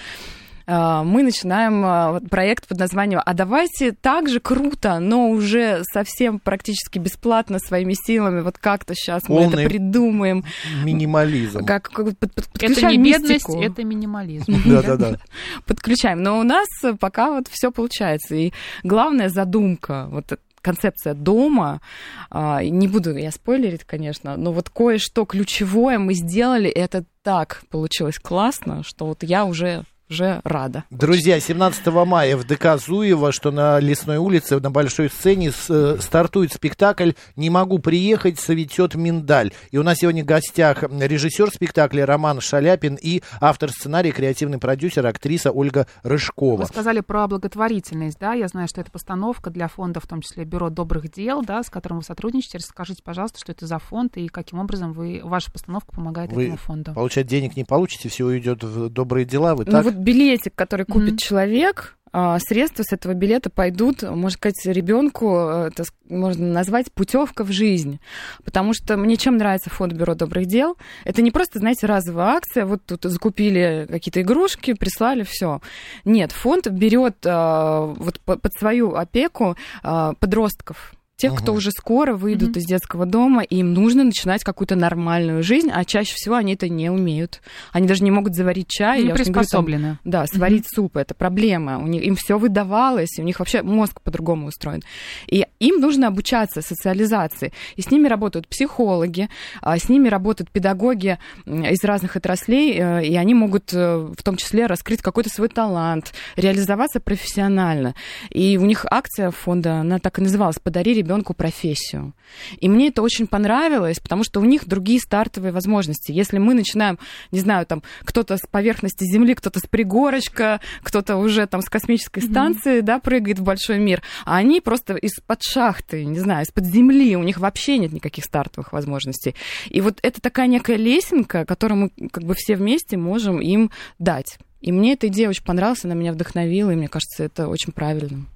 а, 0.68 1.04
мы 1.04 1.22
начинаем 1.22 1.84
а, 1.84 2.20
проект 2.28 2.66
под 2.66 2.78
названием 2.78 3.20
«А 3.24 3.34
давайте 3.34 3.92
так 3.92 4.28
же 4.28 4.40
круто, 4.40 4.98
но 4.98 5.30
уже 5.30 5.82
совсем 5.92 6.40
практически 6.40 6.98
бесплатно 6.98 7.60
своими 7.60 7.94
силами, 7.94 8.40
вот 8.40 8.58
как-то 8.58 8.94
сейчас 8.96 9.22
Полный 9.22 9.46
мы 9.46 9.60
это 9.60 9.70
придумаем». 9.70 10.44
Минимализм. 10.82 11.64
Как, 11.64 11.88
как 11.90 12.18
под, 12.18 12.32
это 12.60 12.86
не 12.86 12.98
бедность, 12.98 13.48
это 13.48 13.84
минимализм. 13.84 14.54
Да-да-да. 14.66 15.18
Подключаем. 15.66 16.20
Но 16.22 16.40
у 16.40 16.42
нас 16.42 16.66
пока 16.98 17.30
вот 17.30 17.46
все 17.48 17.70
получается. 17.70 18.34
И 18.34 18.52
главная 18.82 19.28
задумка, 19.28 20.08
вот 20.10 20.36
концепция 20.66 21.14
дома, 21.14 21.80
а, 22.28 22.60
не 22.64 22.88
буду 22.88 23.16
я 23.16 23.30
спойлерить, 23.30 23.84
конечно, 23.84 24.36
но 24.36 24.50
вот 24.50 24.68
кое-что 24.68 25.24
ключевое 25.24 25.98
мы 25.98 26.14
сделали, 26.14 26.68
и 26.68 26.78
это 26.78 27.04
так 27.22 27.62
получилось 27.70 28.18
классно, 28.18 28.82
что 28.82 29.06
вот 29.06 29.22
я 29.22 29.44
уже 29.44 29.84
уже 30.10 30.40
рада. 30.44 30.84
Друзья, 30.90 31.40
17 31.40 31.86
мая 32.06 32.36
в 32.36 32.44
ДК 32.44 32.78
Зуева, 32.78 33.32
что 33.32 33.50
на 33.50 33.80
Лесной 33.80 34.18
улице, 34.18 34.58
на 34.60 34.70
большой 34.70 35.10
сцене 35.10 35.50
с, 35.50 35.98
стартует 36.00 36.52
спектакль 36.52 37.12
«Не 37.34 37.50
могу 37.50 37.78
приехать, 37.78 38.38
советет 38.38 38.94
миндаль». 38.94 39.52
И 39.70 39.78
у 39.78 39.82
нас 39.82 39.98
сегодня 39.98 40.22
в 40.22 40.26
гостях 40.26 40.82
режиссер 40.82 41.50
спектакля 41.50 42.06
Роман 42.06 42.40
Шаляпин 42.40 42.96
и 43.00 43.22
автор 43.40 43.70
сценария, 43.70 44.12
креативный 44.12 44.58
продюсер, 44.58 45.06
актриса 45.06 45.50
Ольга 45.50 45.86
Рыжкова. 46.02 46.62
Вы 46.62 46.66
сказали 46.66 47.00
про 47.00 47.26
благотворительность, 47.26 48.18
да? 48.18 48.34
Я 48.34 48.48
знаю, 48.48 48.68
что 48.68 48.80
это 48.80 48.90
постановка 48.90 49.50
для 49.50 49.68
фонда, 49.68 50.00
в 50.00 50.06
том 50.06 50.22
числе 50.22 50.44
Бюро 50.44 50.70
добрых 50.70 51.10
дел, 51.10 51.42
да, 51.42 51.62
с 51.62 51.70
которым 51.70 51.98
вы 51.98 52.04
сотрудничаете. 52.04 52.58
Расскажите, 52.58 53.02
пожалуйста, 53.02 53.40
что 53.40 53.52
это 53.52 53.66
за 53.66 53.78
фонд 53.78 54.16
и 54.16 54.28
каким 54.28 54.60
образом 54.60 54.92
вы, 54.92 55.20
ваша 55.24 55.50
постановка 55.50 55.92
помогает 55.92 56.32
вы, 56.32 56.44
этому 56.44 56.58
фонду. 56.58 56.92
Получать 56.94 57.26
денег 57.26 57.56
не 57.56 57.64
получите, 57.64 58.08
все 58.08 58.24
уйдет 58.24 58.62
в 58.62 58.88
добрые 58.88 59.24
дела. 59.24 59.54
Вы 59.54 59.64
ну, 59.66 59.72
так? 59.72 59.84
Вот 59.84 59.95
билетик, 59.96 60.54
который 60.54 60.86
купит 60.86 61.14
mm-hmm. 61.14 61.26
человек, 61.28 61.96
а, 62.18 62.38
средства 62.38 62.82
с 62.82 62.94
этого 62.94 63.12
билета 63.12 63.50
пойдут, 63.50 64.02
можно 64.02 64.30
сказать, 64.30 64.64
ребенку, 64.64 65.36
это 65.36 65.84
можно 66.08 66.46
назвать 66.46 66.90
путевка 66.90 67.44
в 67.44 67.52
жизнь. 67.52 68.00
Потому 68.42 68.72
что 68.72 68.96
мне 68.96 69.18
чем 69.18 69.36
нравится 69.36 69.68
фонд 69.68 69.92
Бюро 69.92 70.14
добрых 70.14 70.46
дел, 70.46 70.78
это 71.04 71.20
не 71.20 71.30
просто, 71.30 71.58
знаете, 71.58 71.86
разовая 71.86 72.36
акция, 72.36 72.64
вот 72.64 72.86
тут 72.86 73.04
закупили 73.04 73.86
какие-то 73.90 74.22
игрушки, 74.22 74.72
прислали, 74.72 75.24
все. 75.24 75.60
Нет, 76.06 76.32
фонд 76.32 76.68
берет 76.68 77.16
а, 77.26 77.82
вот 77.82 78.18
под 78.20 78.50
свою 78.58 78.94
опеку 78.94 79.54
а, 79.82 80.14
подростков, 80.14 80.94
тех, 81.16 81.32
угу. 81.32 81.40
кто 81.40 81.52
уже 81.54 81.70
скоро 81.70 82.14
выйдут 82.14 82.50
угу. 82.50 82.58
из 82.58 82.64
детского 82.64 83.06
дома, 83.06 83.42
и 83.42 83.56
им 83.56 83.72
нужно 83.72 84.04
начинать 84.04 84.44
какую-то 84.44 84.76
нормальную 84.76 85.42
жизнь, 85.42 85.70
а 85.72 85.84
чаще 85.84 86.14
всего 86.14 86.34
они 86.34 86.54
это 86.54 86.68
не 86.68 86.90
умеют. 86.90 87.40
Они 87.72 87.86
даже 87.86 88.04
не 88.04 88.10
могут 88.10 88.34
заварить 88.34 88.68
чай. 88.68 89.02
Не 89.02 89.14
приспособлены. 89.14 89.98
да, 90.04 90.26
сварить 90.26 90.66
угу. 90.66 90.82
суп, 90.82 90.96
это 90.98 91.14
проблема. 91.14 91.78
У 91.78 91.86
них, 91.86 92.02
им 92.02 92.16
все 92.16 92.38
выдавалось, 92.38 93.18
у 93.18 93.22
них 93.22 93.38
вообще 93.38 93.62
мозг 93.62 94.00
по-другому 94.02 94.48
устроен. 94.48 94.82
И 95.26 95.46
им 95.58 95.80
нужно 95.80 96.08
обучаться 96.08 96.60
социализации. 96.60 97.52
И 97.76 97.82
с 97.82 97.90
ними 97.90 98.08
работают 98.08 98.46
психологи, 98.46 99.30
а 99.62 99.78
с 99.78 99.88
ними 99.88 100.08
работают 100.08 100.50
педагоги 100.50 101.18
из 101.46 101.82
разных 101.82 102.16
отраслей, 102.16 102.76
э, 102.78 103.06
и 103.06 103.16
они 103.16 103.34
могут 103.34 103.72
э, 103.72 103.96
в 103.96 104.22
том 104.22 104.36
числе 104.36 104.66
раскрыть 104.66 105.00
какой-то 105.00 105.30
свой 105.30 105.48
талант, 105.48 106.12
реализоваться 106.36 107.00
профессионально. 107.00 107.94
И 108.28 108.58
у 108.58 108.66
них 108.66 108.84
акция 108.90 109.30
фонда, 109.30 109.80
она 109.80 109.98
так 109.98 110.18
и 110.18 110.22
называлась 110.22 110.58
«Подари 110.58 110.92
ребенку 111.06 111.34
профессию. 111.34 112.14
И 112.58 112.68
мне 112.68 112.88
это 112.88 113.02
очень 113.02 113.26
понравилось, 113.26 114.00
потому 114.00 114.24
что 114.24 114.40
у 114.40 114.44
них 114.44 114.66
другие 114.66 115.00
стартовые 115.00 115.52
возможности. 115.52 116.12
Если 116.12 116.38
мы 116.38 116.54
начинаем, 116.54 116.98
не 117.30 117.40
знаю, 117.40 117.64
там 117.66 117.82
кто-то 118.00 118.36
с 118.36 118.46
поверхности 118.50 119.04
Земли, 119.04 119.34
кто-то 119.34 119.60
с 119.60 119.66
пригорочка, 119.66 120.60
кто-то 120.82 121.16
уже 121.16 121.46
там 121.46 121.62
с 121.62 121.68
космической 121.68 122.20
станции, 122.20 122.78
mm-hmm. 122.78 122.82
да, 122.82 122.98
прыгает 122.98 123.38
в 123.38 123.44
большой 123.44 123.78
мир, 123.78 124.02
а 124.24 124.36
они 124.36 124.60
просто 124.60 124.96
из-под 124.96 125.42
шахты, 125.42 126.04
не 126.04 126.18
знаю, 126.18 126.44
из-под 126.44 126.64
земли, 126.64 127.16
у 127.16 127.22
них 127.22 127.38
вообще 127.38 127.78
нет 127.78 127.92
никаких 127.92 128.24
стартовых 128.24 128.72
возможностей. 128.72 129.34
И 129.68 129.80
вот 129.80 129.98
это 130.02 130.20
такая 130.20 130.48
некая 130.48 130.76
лесенка, 130.76 131.44
которую 131.44 131.78
мы 131.78 132.08
как 132.10 132.24
бы 132.24 132.34
все 132.34 132.56
вместе 132.56 132.96
можем 132.96 133.40
им 133.40 133.70
дать. 133.98 134.38
И 134.60 134.72
мне 134.72 134.94
эта 134.94 135.06
идея 135.08 135.28
очень 135.28 135.44
понравилась, 135.44 135.84
она 135.84 135.94
меня 135.94 136.12
вдохновила, 136.12 136.70
и 136.70 136.76
мне 136.76 136.88
кажется, 136.88 137.24
это 137.24 137.48
очень 137.48 137.72
правильно. 137.72 138.26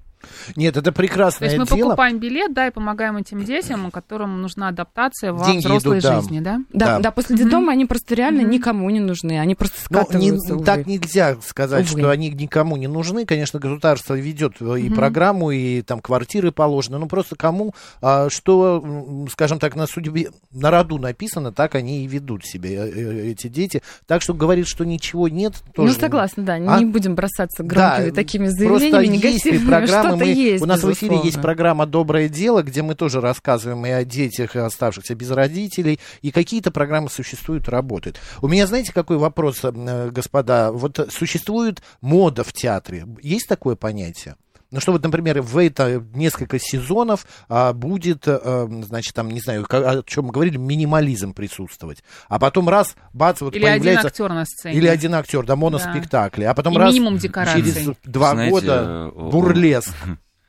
Нет, 0.55 0.77
это 0.77 0.91
прекрасное 0.91 1.49
дело. 1.49 1.57
То 1.57 1.61
есть 1.61 1.71
мы 1.71 1.77
дело. 1.77 1.89
покупаем 1.89 2.19
билет, 2.19 2.53
да, 2.53 2.67
и 2.67 2.71
помогаем 2.71 3.17
этим 3.17 3.43
детям, 3.43 3.91
которым 3.91 4.41
нужна 4.41 4.69
адаптация 4.69 5.33
во 5.33 5.45
Деньги 5.45 5.65
взрослой 5.65 5.99
идут, 5.99 6.11
жизни, 6.11 6.39
да? 6.39 6.61
Да, 6.73 6.85
да, 6.85 6.99
да 6.99 7.11
после 7.11 7.37
детдома 7.37 7.71
mm-hmm. 7.71 7.75
они 7.75 7.85
просто 7.85 8.15
реально 8.15 8.41
mm-hmm. 8.41 8.49
никому 8.49 8.89
не 8.89 8.99
нужны, 8.99 9.39
они 9.39 9.55
просто 9.55 9.81
скатываются. 9.81 10.53
Ну, 10.53 10.59
не, 10.59 10.65
так 10.65 10.87
нельзя 10.87 11.37
сказать, 11.41 11.89
увы. 11.91 12.01
что 12.01 12.09
они 12.09 12.29
никому 12.29 12.77
не 12.77 12.87
нужны. 12.87 13.25
Конечно, 13.25 13.59
государство 13.59 14.15
ведет 14.15 14.59
и 14.59 14.63
mm-hmm. 14.63 14.95
программу, 14.95 15.51
и 15.51 15.81
там 15.81 15.99
квартиры 15.99 16.51
положены, 16.51 16.97
но 16.97 17.07
просто 17.07 17.35
кому, 17.35 17.73
а, 18.01 18.29
что, 18.29 19.25
скажем 19.31 19.59
так, 19.59 19.75
на 19.75 19.87
судьбе, 19.87 20.29
на 20.51 20.71
роду 20.71 20.97
написано, 20.97 21.51
так 21.51 21.75
они 21.75 22.03
и 22.03 22.07
ведут 22.07 22.45
себя, 22.45 22.85
э, 22.85 22.89
э, 22.89 23.31
эти 23.31 23.47
дети. 23.47 23.81
Так 24.07 24.21
что 24.21 24.33
говорит, 24.33 24.67
что 24.67 24.83
ничего 24.83 25.27
нет, 25.27 25.55
тоже... 25.75 25.93
Ну, 25.93 25.99
согласна, 25.99 26.43
да, 26.43 26.53
а? 26.53 26.79
не 26.79 26.85
будем 26.85 27.15
бросаться 27.15 27.63
громкими 27.63 28.09
да, 28.09 28.15
такими 28.15 28.47
заявлениями 28.47 29.17
негативными, 29.17 29.65
программы, 30.17 30.35
мы, 30.35 30.41
есть, 30.41 30.63
у 30.63 30.65
нас 30.65 30.77
безусловно. 30.81 30.95
в 30.95 30.97
эфире 30.97 31.27
есть 31.27 31.41
программа 31.41 31.85
«Доброе 31.85 32.29
дело», 32.29 32.61
где 32.63 32.81
мы 32.81 32.95
тоже 32.95 33.21
рассказываем 33.21 33.85
и 33.85 33.89
о 33.89 34.03
детях, 34.03 34.55
и 34.55 34.59
оставшихся 34.59 35.15
без 35.15 35.31
родителей, 35.31 35.99
и 36.21 36.31
какие-то 36.31 36.71
программы 36.71 37.09
существуют, 37.09 37.69
работают. 37.69 38.19
У 38.41 38.47
меня, 38.47 38.67
знаете, 38.67 38.93
какой 38.93 39.17
вопрос, 39.17 39.59
э, 39.63 40.09
господа? 40.11 40.71
Вот 40.71 41.09
существует 41.11 41.81
мода 42.01 42.43
в 42.43 42.53
театре. 42.53 43.05
Есть 43.21 43.47
такое 43.47 43.75
понятие? 43.75 44.35
Ну, 44.71 44.79
что 44.79 44.93
вот, 44.93 45.03
например, 45.03 45.41
в 45.41 45.57
это 45.57 46.03
несколько 46.13 46.57
сезонов 46.57 47.25
а, 47.49 47.73
будет, 47.73 48.23
а, 48.25 48.67
значит, 48.83 49.13
там, 49.13 49.29
не 49.29 49.41
знаю, 49.41 49.65
о 49.69 50.01
чем 50.03 50.25
мы 50.25 50.31
говорили, 50.31 50.55
минимализм 50.57 51.33
присутствовать. 51.33 52.03
А 52.29 52.39
потом 52.39 52.69
раз, 52.69 52.95
бац, 53.11 53.41
вот 53.41 53.53
или 53.53 53.63
появляется... 53.63 54.07
один 54.07 54.07
актер 54.07 54.29
на 54.29 54.45
сцене. 54.45 54.77
Или 54.77 54.87
один 54.87 55.13
актер, 55.13 55.45
да, 55.45 55.57
моноспектакли. 55.57 56.43
Да. 56.43 56.51
А 56.51 56.53
потом 56.53 56.73
И 56.73 56.77
раз, 56.77 56.93
минимум 56.93 57.17
декораций. 57.17 57.61
через 57.61 57.95
два 58.05 58.31
Знаете, 58.31 58.51
года 58.51 59.11
бурлеск. 59.13 59.93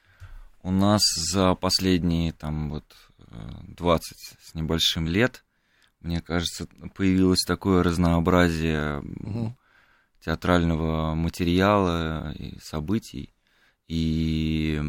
У 0.62 0.70
нас 0.70 1.02
за 1.32 1.56
последние, 1.56 2.32
там, 2.32 2.70
вот, 2.70 2.84
20 3.76 4.16
с 4.40 4.54
небольшим 4.54 5.08
лет, 5.08 5.44
мне 6.00 6.20
кажется, 6.20 6.68
появилось 6.94 7.42
такое 7.46 7.82
разнообразие 7.82 9.00
угу. 9.00 9.56
театрального 10.24 11.14
материала 11.14 12.32
и 12.32 12.58
событий, 12.60 13.32
и 13.92 14.80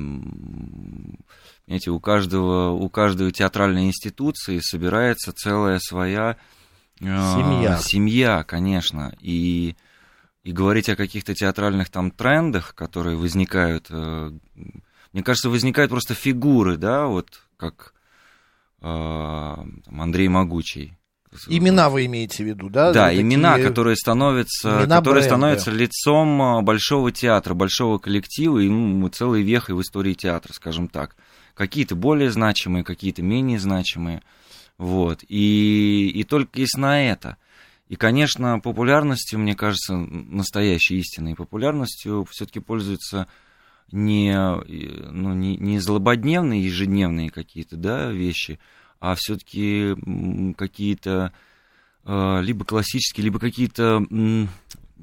Понимаете, 1.65 1.91
у 1.91 1.99
каждого, 1.99 2.71
у 2.71 2.89
каждой 2.89 3.31
театральной 3.31 3.85
институции 3.85 4.59
собирается 4.59 5.33
целая 5.33 5.79
своя 5.79 6.37
э, 6.99 7.05
семья. 7.05 7.77
семья, 7.77 8.43
конечно. 8.43 9.15
И, 9.19 9.75
и 10.43 10.51
говорить 10.51 10.89
о 10.89 10.95
каких-то 10.95 11.33
театральных 11.33 11.89
там 11.89 12.11
трендах, 12.11 12.75
которые 12.75 13.17
возникают, 13.17 13.87
э, 13.89 14.31
мне 15.13 15.23
кажется, 15.23 15.49
возникают 15.49 15.89
просто 15.89 16.13
фигуры, 16.13 16.77
да, 16.77 17.07
вот 17.07 17.41
как 17.57 17.93
э, 18.81 18.83
там, 18.83 20.01
Андрей 20.01 20.27
Могучий. 20.27 20.97
Имена 21.47 21.89
вы 21.89 22.05
имеете 22.05 22.43
в 22.43 22.47
виду, 22.47 22.69
да? 22.69 22.93
Да, 22.93 23.07
Такие... 23.07 23.21
имена, 23.21 23.59
которые 23.59 23.95
становятся, 23.95 24.69
имена 24.69 24.97
которые 24.97 25.23
становятся 25.23 25.71
лицом 25.71 26.41
э, 26.41 26.61
большого 26.61 27.11
театра, 27.11 27.53
большого 27.53 27.97
коллектива 27.97 28.59
и 28.59 28.69
ну, 28.69 29.07
целой 29.09 29.41
вехой 29.43 29.75
в 29.75 29.81
истории 29.81 30.13
театра, 30.13 30.53
скажем 30.53 30.87
так 30.87 31.15
какие-то 31.53 31.95
более 31.95 32.31
значимые, 32.31 32.83
какие-то 32.83 33.21
менее 33.21 33.59
значимые. 33.59 34.21
Вот. 34.77 35.23
И, 35.27 36.11
и 36.13 36.23
только 36.23 36.59
есть 36.59 36.77
на 36.77 37.03
это. 37.03 37.37
И, 37.89 37.95
конечно, 37.95 38.59
популярностью, 38.59 39.39
мне 39.39 39.55
кажется, 39.55 39.95
настоящей 39.95 40.97
истинной 40.97 41.35
популярностью 41.35 42.25
все-таки 42.31 42.59
пользуются 42.59 43.27
не, 43.91 44.33
ну, 44.35 45.33
не, 45.33 45.57
не 45.57 45.79
злободневные, 45.79 46.63
ежедневные 46.63 47.29
какие-то 47.29 47.75
да, 47.75 48.11
вещи, 48.11 48.59
а 49.03 49.15
все-таки 49.17 49.95
какие-то 50.57 51.33
э, 52.05 52.41
либо 52.41 52.63
классические, 52.63 53.25
либо 53.25 53.37
какие-то 53.37 54.01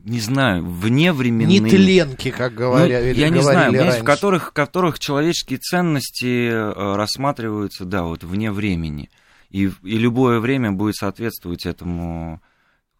не 0.02 0.20
знаю, 0.20 0.64
вневременные... 0.64 1.58
Нетленки, 1.58 2.30
как 2.30 2.54
говоря, 2.54 2.98
ну, 2.98 3.06
я 3.08 3.28
не 3.28 3.42
знаю, 3.42 3.74
раньше. 3.74 4.00
в 4.00 4.04
которых, 4.04 4.48
в 4.48 4.52
которых 4.52 4.98
человеческие 4.98 5.58
ценности 5.58 6.48
э, 6.48 6.94
рассматриваются, 6.96 7.84
да, 7.84 8.04
вот 8.04 8.24
вне 8.24 8.50
времени. 8.50 9.10
И, 9.50 9.70
и 9.82 9.98
любое 9.98 10.40
время 10.40 10.72
будет 10.72 10.96
соответствовать 10.96 11.66
этому 11.66 12.40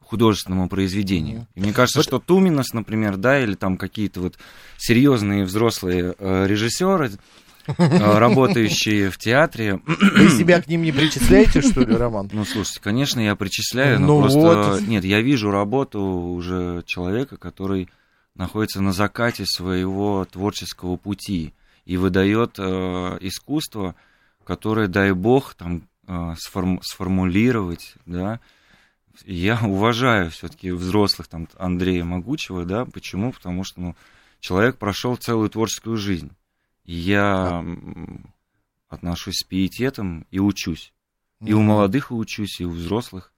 художественному 0.01 0.69
произведению. 0.69 1.47
И 1.55 1.61
мне 1.61 1.73
кажется, 1.73 2.01
вот... 2.01 2.05
что 2.05 2.19
Туминос, 2.19 2.75
например, 2.75 3.17
да, 3.17 3.41
или 3.41 3.55
там 3.55 3.79
какие-то 3.79 4.21
вот 4.21 4.35
серьезные 4.77 5.45
взрослые 5.45 6.15
э, 6.19 6.47
режиссеры, 6.47 7.13
работающие 7.77 9.11
в 9.11 9.19
театре. 9.19 9.81
Вы 9.87 10.29
себя 10.31 10.61
к 10.61 10.69
ним 10.69 10.83
не 10.83 10.93
причисляете, 10.93 11.61
что 11.63 11.81
ли, 11.81 11.95
Роман? 11.95 12.29
Ну, 12.33 12.45
слушайте, 12.45 12.81
конечно, 12.81 13.21
я 13.21 13.35
причисляю, 13.37 14.01
но 14.01 14.07
ну 14.07 14.21
просто... 14.23 14.39
Вот. 14.39 14.83
Нет, 14.83 15.05
я 15.05 15.21
вижу 15.21 15.51
работу 15.51 16.01
уже 16.01 16.83
человека, 16.87 17.37
который 17.37 17.89
находится 18.35 18.81
на 18.81 18.93
закате 18.93 19.45
своего 19.47 20.25
творческого 20.25 20.97
пути 20.97 21.53
и 21.85 21.97
выдает 21.97 22.59
э, 22.59 22.63
искусство, 23.21 23.95
которое, 24.45 24.89
дай 24.89 25.13
бог, 25.13 25.55
там 25.55 25.89
э, 26.07 26.35
сформ, 26.39 26.81
сформулировать, 26.83 27.95
да. 28.07 28.41
Я 29.27 29.61
уважаю 29.63 30.31
все-таки 30.31 30.71
взрослых, 30.71 31.29
там, 31.29 31.49
Андрея 31.59 32.05
Могучего, 32.05 32.65
да, 32.65 32.85
почему? 32.87 33.33
Потому 33.33 33.65
что, 33.65 33.81
ну, 33.81 33.97
человек 34.41 34.79
прошел 34.79 35.17
целую 35.17 35.51
творческую 35.51 35.97
жизнь 35.97 36.31
я 36.91 37.65
отношусь 38.89 39.37
с 39.39 39.45
пиететом 39.45 40.27
и 40.31 40.39
учусь. 40.39 40.93
И 41.45 41.55
у 41.55 41.63
молодых 41.63 42.11
и 42.11 42.15
учусь, 42.15 42.61
и 42.61 42.65
у 42.65 42.71
взрослых. 42.71 43.33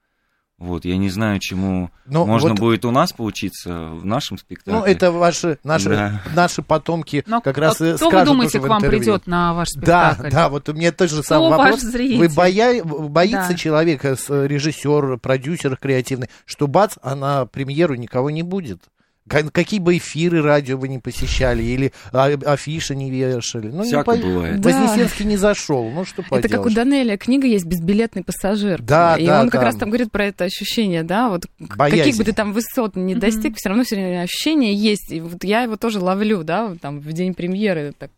Вот, 0.59 0.85
я 0.85 0.97
не 0.97 1.09
знаю, 1.09 1.41
чему 1.41 1.91
Но 2.07 2.21
ну, 2.21 2.27
можно 2.27 2.51
вот... 2.51 2.61
будет 2.61 2.85
у 2.85 2.93
нас 2.93 3.13
поучиться 3.13 3.89
в 3.89 4.05
нашем 4.05 4.39
спектакле. 4.39 4.75
Ну, 4.75 4.85
это 4.85 5.11
ваши, 5.11 5.59
наши, 5.65 5.89
да. 5.89 6.23
наши 6.37 6.63
потомки 6.63 7.25
Но 7.27 7.41
как 7.41 7.59
раз 7.59 7.81
а 7.81 7.97
кто 7.97 8.11
вы 8.11 8.25
думаете, 8.25 8.61
к 8.61 8.63
вам 8.69 8.81
придет 8.81 9.27
на 9.27 9.55
ваш 9.55 9.71
спектакль? 9.71 10.23
Да, 10.23 10.31
да, 10.31 10.49
вот 10.49 10.69
у 10.69 10.73
меня 10.73 10.93
тоже 10.93 11.23
самый 11.25 11.51
вопрос. 11.51 11.83
Вы 11.83 12.29
боя... 12.29 12.85
боится 12.85 13.49
да. 13.51 13.55
человека, 13.55 14.17
режиссер, 14.29 15.19
продюсер 15.19 15.77
креативный, 15.77 16.29
что 16.45 16.69
бац, 16.69 16.97
а 17.03 17.17
на 17.17 17.47
премьеру 17.47 17.97
никого 17.97 18.31
не 18.31 18.45
будет? 18.45 18.83
Какие 19.29 19.81
бы 19.81 19.97
эфиры 19.97 20.43
радио 20.43 20.77
вы 20.77 20.89
не 20.89 20.99
посещали, 20.99 21.63
или 21.63 21.93
афиши 22.13 22.95
не 22.95 23.11
вешали. 23.11 23.69
Ну, 23.69 23.85
Всяко 23.85 24.13
не 24.13 24.21
по... 24.21 24.27
бывает. 24.27 24.61
Да. 24.61 24.71
Вознесенский 24.71 25.25
не 25.25 25.37
зашел, 25.37 25.91
ну 25.91 26.05
что 26.05 26.23
поделать. 26.23 26.45
Это 26.45 26.57
как 26.57 26.67
у 26.67 26.71
Данеля 26.71 27.17
книга 27.17 27.47
есть 27.47 27.65
«Безбилетный 27.65 28.25
пассажир». 28.25 28.83
Да, 28.83 29.17
и 29.17 29.27
да, 29.27 29.41
он 29.41 29.47
да. 29.47 29.53
как 29.53 29.63
раз 29.63 29.77
там 29.77 29.91
говорит 29.91 30.11
про 30.11 30.27
это 30.27 30.45
ощущение, 30.45 31.03
да, 31.03 31.29
вот 31.29 31.47
Боязнь. 31.59 31.99
каких 31.99 32.17
бы 32.17 32.25
ты 32.25 32.33
там 32.33 32.53
высот 32.53 32.97
не 32.97 33.15
достиг, 33.15 33.53
mm-hmm. 33.53 33.57
все 33.57 33.69
равно 33.69 33.85
все 33.85 33.97
время 33.97 34.23
ощущение 34.23 34.75
есть. 34.75 35.13
И 35.13 35.21
вот 35.21 35.45
я 35.45 35.63
его 35.63 35.77
тоже 35.77 36.01
ловлю, 36.01 36.43
да, 36.43 36.75
там 36.81 37.01
в 37.01 37.13
день 37.13 37.35
премьеры, 37.35 37.93
так 37.97 38.11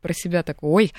про 0.00 0.12
себя 0.12 0.42
такой, 0.42 0.70
ой, 0.70 0.92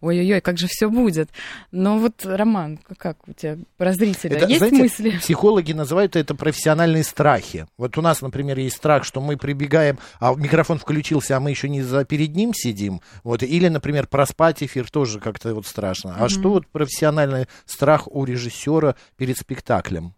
ой-ой-ой, 0.00 0.40
как 0.40 0.58
же 0.58 0.66
все 0.68 0.88
будет. 0.88 1.30
Но 1.70 1.98
вот, 1.98 2.24
Роман, 2.24 2.78
как 2.98 3.16
у 3.28 3.32
тебя 3.32 3.58
про 3.76 3.92
зрителя? 3.92 4.36
Это, 4.36 4.46
есть 4.46 4.58
знаете, 4.58 4.76
мысли? 4.76 5.10
Психологи 5.18 5.72
называют 5.72 6.16
это 6.16 6.34
профессиональные 6.34 7.04
страхи. 7.04 7.66
Вот 7.76 7.96
у 7.98 8.02
нас, 8.02 8.20
например, 8.22 8.58
есть 8.58 8.76
страх, 8.76 9.04
что 9.04 9.20
мы 9.20 9.36
прибегаем, 9.36 9.98
а 10.20 10.34
микрофон 10.34 10.78
включился, 10.78 11.36
а 11.36 11.40
мы 11.40 11.50
еще 11.50 11.68
не 11.68 11.82
за, 11.82 12.04
перед 12.04 12.34
ним 12.34 12.52
сидим. 12.54 13.00
Вот. 13.24 13.42
Или, 13.42 13.68
например, 13.68 14.06
проспать 14.06 14.62
эфир 14.62 14.90
тоже 14.90 15.20
как-то 15.20 15.54
вот 15.54 15.66
страшно. 15.66 16.16
А 16.18 16.24
mm-hmm. 16.24 16.28
что 16.28 16.50
вот 16.50 16.66
профессиональный 16.66 17.46
страх 17.64 18.08
у 18.08 18.24
режиссера 18.24 18.96
перед 19.16 19.38
спектаклем? 19.38 20.14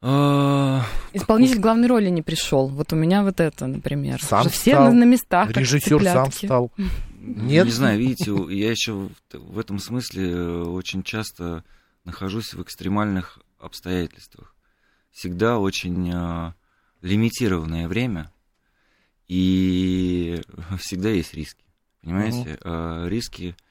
А, 0.00 0.84
Исполнитель 1.12 1.58
главной 1.58 1.88
роли 1.88 2.08
не 2.08 2.22
пришел. 2.22 2.68
Вот 2.68 2.92
у 2.92 2.96
меня 2.96 3.22
вот 3.22 3.40
это, 3.40 3.66
например. 3.66 4.22
Сам 4.22 4.42
Уже 4.42 4.50
все 4.50 4.78
на, 4.78 4.92
на 4.92 5.04
местах. 5.04 5.50
Режиссер 5.50 6.02
сам 6.04 6.30
встал. 6.30 6.70
Нет? 7.20 7.66
Не 7.66 7.72
знаю, 7.72 7.98
видите, 7.98 8.32
я 8.54 8.70
еще 8.70 9.08
в 9.32 9.58
этом 9.58 9.78
смысле 9.78 10.30
э, 10.30 10.62
очень 10.62 11.02
часто 11.02 11.64
нахожусь 12.04 12.54
в 12.54 12.62
экстремальных 12.62 13.40
обстоятельствах. 13.58 14.54
Всегда 15.10 15.58
очень 15.58 16.10
э, 16.14 16.52
лимитированное 17.02 17.88
время, 17.88 18.32
и 19.26 20.40
всегда 20.78 21.10
есть 21.10 21.34
риски. 21.34 21.64
Понимаете? 22.02 22.52
Угу. 22.52 22.58
Э, 22.64 23.08
риски 23.08 23.56
Э, 23.58 23.67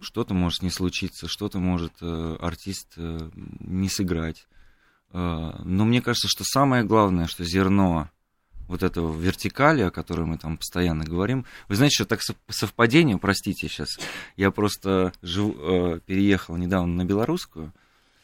что-то 0.00 0.34
может 0.34 0.62
не 0.62 0.70
случиться, 0.70 1.28
что-то 1.28 1.58
может 1.58 1.94
э, 2.00 2.36
артист 2.40 2.92
э, 2.96 3.30
не 3.34 3.88
сыграть. 3.88 4.46
Но 5.12 5.84
мне 5.84 6.00
кажется, 6.00 6.26
что 6.26 6.42
самое 6.42 6.84
главное, 6.84 7.26
что 7.26 7.44
зерно 7.44 8.08
вот 8.66 8.82
этого 8.82 9.14
вертикали, 9.14 9.82
о 9.82 9.90
которой 9.90 10.24
мы 10.24 10.38
там 10.38 10.56
постоянно 10.56 11.04
говорим. 11.04 11.44
Вы 11.68 11.76
знаете, 11.76 11.96
что 11.96 12.04
так 12.06 12.20
совпадение, 12.48 13.18
простите 13.18 13.68
сейчас, 13.68 13.98
я 14.36 14.50
просто 14.50 15.12
жив, 15.20 16.02
переехал 16.04 16.56
недавно 16.56 16.94
на 16.94 17.04
белорусскую, 17.04 17.74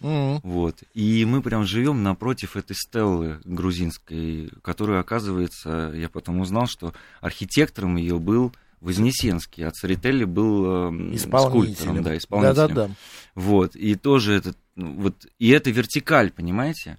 mm-hmm. 0.01 0.41
вот, 0.43 0.83
и 0.95 1.27
мы 1.27 1.43
прям 1.43 1.65
живем 1.65 2.03
напротив 2.03 2.57
этой 2.57 2.75
стеллы 2.75 3.39
грузинской, 3.45 4.51
которую, 4.63 4.99
оказывается, 4.99 5.93
я 5.95 6.09
потом 6.09 6.41
узнал, 6.41 6.67
что 6.67 6.95
архитектором 7.21 7.97
ее 7.97 8.19
был 8.19 8.55
Вознесенский, 8.81 9.67
а 9.67 9.71
Церетели 9.71 10.25
был 10.25 11.13
э, 11.13 11.17
скульптором, 11.17 12.03
да, 12.03 12.17
исполнителем. 12.17 12.55
Да-да-да. 12.55 12.91
Вот, 13.35 13.77
и 13.77 13.95
тоже 13.95 14.35
этот, 14.35 14.57
ну, 14.77 14.95
вот, 14.95 15.27
и 15.39 15.51
это 15.51 15.71
вертикаль, 15.71 16.31
понимаете? 16.31 16.99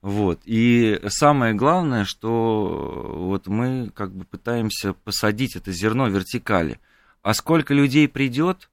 Вот, 0.00 0.40
и 0.44 1.00
самое 1.08 1.54
главное, 1.54 2.04
что 2.04 3.12
вот 3.16 3.48
мы 3.48 3.90
как 3.94 4.14
бы 4.14 4.24
пытаемся 4.24 4.92
посадить 4.92 5.56
это 5.56 5.72
зерно 5.72 6.08
вертикали. 6.08 6.78
А 7.22 7.34
сколько 7.34 7.74
людей 7.74 8.08
придет, 8.08 8.70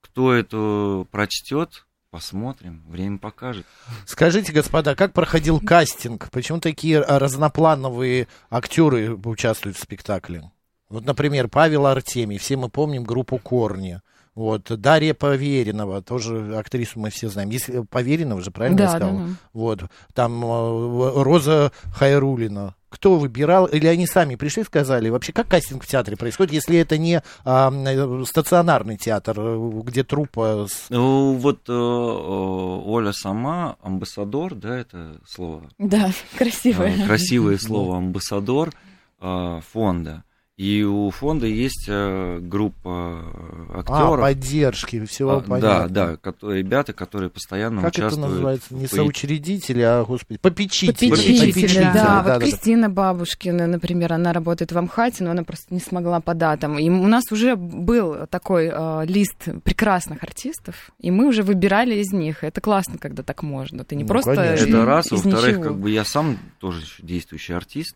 кто 0.00 0.32
это 0.32 1.06
прочтет, 1.10 1.84
Посмотрим, 2.10 2.82
время 2.88 3.18
покажет. 3.18 3.66
Скажите, 4.06 4.50
господа, 4.50 4.94
как 4.94 5.12
проходил 5.12 5.60
кастинг? 5.60 6.30
Почему 6.30 6.58
такие 6.58 7.00
разноплановые 7.00 8.28
актеры 8.48 9.14
участвуют 9.14 9.76
в 9.76 9.82
спектакле? 9.82 10.50
Вот, 10.88 11.04
например, 11.04 11.48
Павел 11.48 11.86
Артемий, 11.86 12.38
все 12.38 12.56
мы 12.56 12.68
помним 12.68 13.04
группу 13.04 13.38
«Корни». 13.38 14.00
Вот, 14.38 14.70
Дарья 14.80 15.14
Поверенова, 15.14 16.00
тоже 16.00 16.56
актрису 16.56 17.00
мы 17.00 17.10
все 17.10 17.28
знаем. 17.28 17.50
Если 17.50 17.82
Поверенова 17.82 18.40
же, 18.40 18.52
правильно 18.52 18.78
да, 18.78 18.84
я 18.84 18.90
сказал? 18.90 19.10
Да, 19.10 19.24
да. 19.24 19.28
Вот, 19.52 19.80
там 20.14 20.44
э, 20.44 21.22
Роза 21.24 21.72
Хайрулина. 21.92 22.76
Кто 22.88 23.16
выбирал? 23.16 23.66
Или 23.66 23.88
они 23.88 24.06
сами 24.06 24.36
пришли 24.36 24.62
и 24.62 24.64
сказали? 24.64 25.08
Вообще, 25.08 25.32
как 25.32 25.48
кастинг 25.48 25.82
в 25.82 25.88
театре 25.88 26.16
происходит, 26.16 26.52
если 26.52 26.78
это 26.78 26.98
не 26.98 27.20
а, 27.44 28.24
стационарный 28.24 28.96
театр, 28.96 29.34
э, 29.40 29.80
где 29.84 30.04
трупа... 30.04 30.68
Ну, 30.88 31.34
вот 31.34 31.68
э, 31.68 31.72
Оля 31.72 33.12
сама, 33.12 33.74
амбассадор, 33.82 34.54
да, 34.54 34.78
это 34.78 35.20
слово? 35.26 35.68
Да, 35.78 36.12
красивое. 36.38 37.06
Красивое 37.06 37.58
слово, 37.58 37.96
амбассадор 37.96 38.70
фонда. 39.18 40.22
И 40.58 40.82
у 40.82 41.08
фонда 41.10 41.46
есть 41.46 41.84
э, 41.86 42.40
группа 42.42 43.22
э, 43.68 43.78
актеров. 43.78 44.18
А, 44.18 44.22
поддержки, 44.22 45.04
всего 45.04 45.36
а, 45.36 45.40
понятно. 45.40 45.88
Да, 45.88 46.06
да, 46.06 46.16
которые, 46.16 46.64
ребята, 46.64 46.92
которые 46.92 47.30
постоянно 47.30 47.80
как 47.80 47.92
участвуют. 47.92 48.14
Как 48.14 48.24
это 48.24 48.28
называется? 48.28 48.74
Не 48.74 48.86
соучредители, 48.88 49.82
а, 49.82 50.02
господи, 50.02 50.40
попечители. 50.42 50.90
Попечители, 50.90 51.52
попечители 51.52 51.84
да. 51.84 51.92
да. 51.92 52.22
Вот 52.24 52.26
да, 52.26 52.38
Кристина 52.40 52.88
да. 52.88 52.94
Бабушкина, 52.94 53.68
например, 53.68 54.12
она 54.12 54.32
работает 54.32 54.72
в 54.72 54.78
Амхате, 54.78 55.22
но 55.22 55.30
она 55.30 55.44
просто 55.44 55.72
не 55.72 55.78
смогла 55.78 56.18
по 56.18 56.34
датам. 56.34 56.76
И 56.76 56.90
у 56.90 57.06
нас 57.06 57.30
уже 57.30 57.54
был 57.54 58.26
такой 58.28 58.68
э, 58.74 59.04
лист 59.06 59.36
прекрасных 59.62 60.24
артистов, 60.24 60.90
и 60.98 61.12
мы 61.12 61.28
уже 61.28 61.44
выбирали 61.44 61.94
из 61.94 62.12
них. 62.12 62.42
Это 62.42 62.60
классно, 62.60 62.98
когда 62.98 63.22
так 63.22 63.44
можно. 63.44 63.84
Ты 63.84 63.94
не 63.94 64.02
ну, 64.02 64.08
просто 64.08 64.34
конечно. 64.34 64.66
Это 64.66 64.84
раз, 64.84 65.12
во-вторых, 65.12 65.60
как 65.60 65.78
бы 65.78 65.92
я 65.92 66.04
сам 66.04 66.36
тоже 66.58 66.84
действующий 67.00 67.52
артист. 67.52 67.94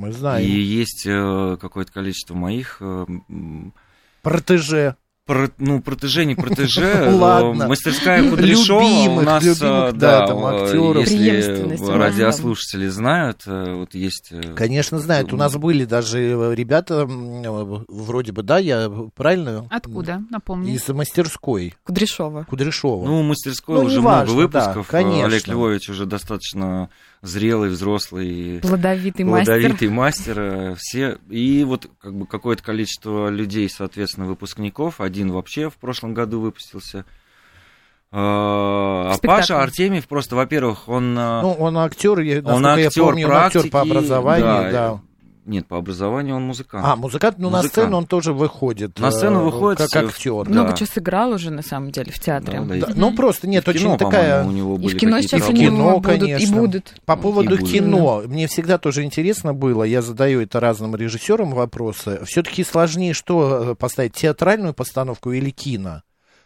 Мы 0.00 0.12
знаем. 0.12 0.46
И 0.46 0.50
есть 0.50 1.04
э, 1.04 1.58
какое-то 1.60 1.92
количество 1.92 2.34
моих... 2.34 2.78
Э, 2.80 3.04
Протеже. 4.22 4.96
Про, 5.26 5.50
ну, 5.58 5.82
протеже, 5.82 6.24
не 6.24 6.34
протеже. 6.34 7.10
Ладно. 7.12 7.68
Мастерская 7.68 8.28
Кудряшова 8.28 9.10
у 9.10 9.20
нас, 9.20 9.44
любимых, 9.44 9.98
да, 9.98 10.26
там, 10.26 10.44
актеров. 10.46 11.06
если 11.06 11.92
радиослушатели 11.92 12.88
знают, 12.88 13.42
вот 13.44 13.94
есть... 13.94 14.32
Конечно, 14.56 14.98
знают. 14.98 15.34
У 15.34 15.36
нас 15.36 15.54
были 15.54 15.84
даже 15.84 16.54
ребята, 16.54 17.04
вроде 17.06 18.32
бы, 18.32 18.42
да, 18.42 18.58
я 18.58 18.90
правильно? 19.14 19.68
Откуда, 19.70 20.22
напомню? 20.30 20.72
Из 20.72 20.88
мастерской. 20.88 21.74
Кудряшова. 21.84 22.44
Кудряшова. 22.44 23.04
Ну, 23.04 23.22
мастерской 23.22 23.76
ну, 23.76 23.84
уже 23.84 24.00
важно, 24.00 24.32
много 24.32 24.44
выпусков. 24.44 24.86
Да, 24.86 24.98
конечно. 24.98 25.26
Олег 25.26 25.46
Львович 25.46 25.90
уже 25.90 26.06
достаточно 26.06 26.88
зрелый, 27.22 27.70
взрослый, 27.70 28.60
плодовитый, 28.60 29.24
плодовитый 29.24 29.88
мастер. 29.88 30.40
мастер. 30.40 30.76
Все 30.78 31.18
и 31.28 31.64
вот 31.64 31.88
как 32.00 32.14
бы 32.14 32.26
какое-то 32.26 32.62
количество 32.62 33.28
людей, 33.28 33.68
соответственно, 33.68 34.26
выпускников. 34.26 35.00
Один 35.00 35.30
вообще 35.32 35.68
в 35.70 35.74
прошлом 35.74 36.14
году 36.14 36.40
выпустился. 36.40 37.04
А, 38.12 39.12
а 39.14 39.18
Паша 39.22 39.62
Артемьев 39.62 40.08
просто, 40.08 40.34
во-первых, 40.34 40.88
он... 40.88 41.14
А, 41.16 41.42
ну, 41.42 41.52
он 41.52 41.78
актер, 41.78 42.18
он 42.44 42.66
актер, 42.66 42.90
я 43.02 43.06
помню, 43.06 43.26
практики, 43.28 43.58
он 43.58 43.62
актер 43.62 43.70
по 43.70 43.80
образованию, 43.82 44.44
да. 44.44 44.70
да. 44.70 45.00
Нет, 45.50 45.66
по 45.66 45.78
образованию 45.78 46.36
он 46.36 46.44
музыкант. 46.44 46.86
А, 46.86 46.94
музыкант, 46.94 47.38
ну 47.38 47.50
музыкант. 47.50 47.64
на 47.64 47.68
сцену 47.68 47.96
он 47.96 48.06
тоже 48.06 48.32
выходит. 48.32 49.00
На 49.00 49.10
сцену 49.10 49.40
э, 49.40 49.42
выходит 49.42 49.78
как 49.78 50.04
актер. 50.04 50.44
Да. 50.44 50.50
Много 50.50 50.76
чего 50.76 50.86
сыграл 50.86 51.32
уже, 51.32 51.50
на 51.50 51.62
самом 51.62 51.90
деле, 51.90 52.12
в 52.12 52.20
театре. 52.20 52.60
Да, 52.60 52.76
да, 52.76 52.86
да. 52.86 52.92
Ну, 52.94 53.16
просто 53.16 53.48
нет, 53.48 53.66
и 53.66 53.70
очень 53.70 53.80
кино, 53.80 53.96
такая... 53.96 54.44
У 54.44 54.52
него 54.52 54.76
были 54.76 54.94
и 54.94 54.96
в 54.96 55.00
кино 55.00 55.20
сейчас 55.20 55.42
в 55.42 55.52
кино, 55.52 55.98
будут, 55.98 56.06
конечно. 56.06 56.54
и 56.54 56.56
будут. 56.56 56.94
По 57.04 57.16
поводу 57.16 57.56
и 57.56 57.64
кино, 57.64 58.18
будут. 58.18 58.30
мне 58.30 58.46
всегда 58.46 58.78
тоже 58.78 59.02
интересно 59.02 59.52
было, 59.52 59.82
я 59.82 60.02
задаю 60.02 60.40
это 60.40 60.60
разным 60.60 60.94
режиссерам 60.94 61.50
вопросы. 61.50 62.20
Все-таки 62.26 62.62
сложнее 62.62 63.12
что 63.12 63.72
э, 63.72 63.74
поставить, 63.74 64.14
театральную 64.14 64.72
постановку 64.72 65.32
или 65.32 65.50
кино? 65.50 66.04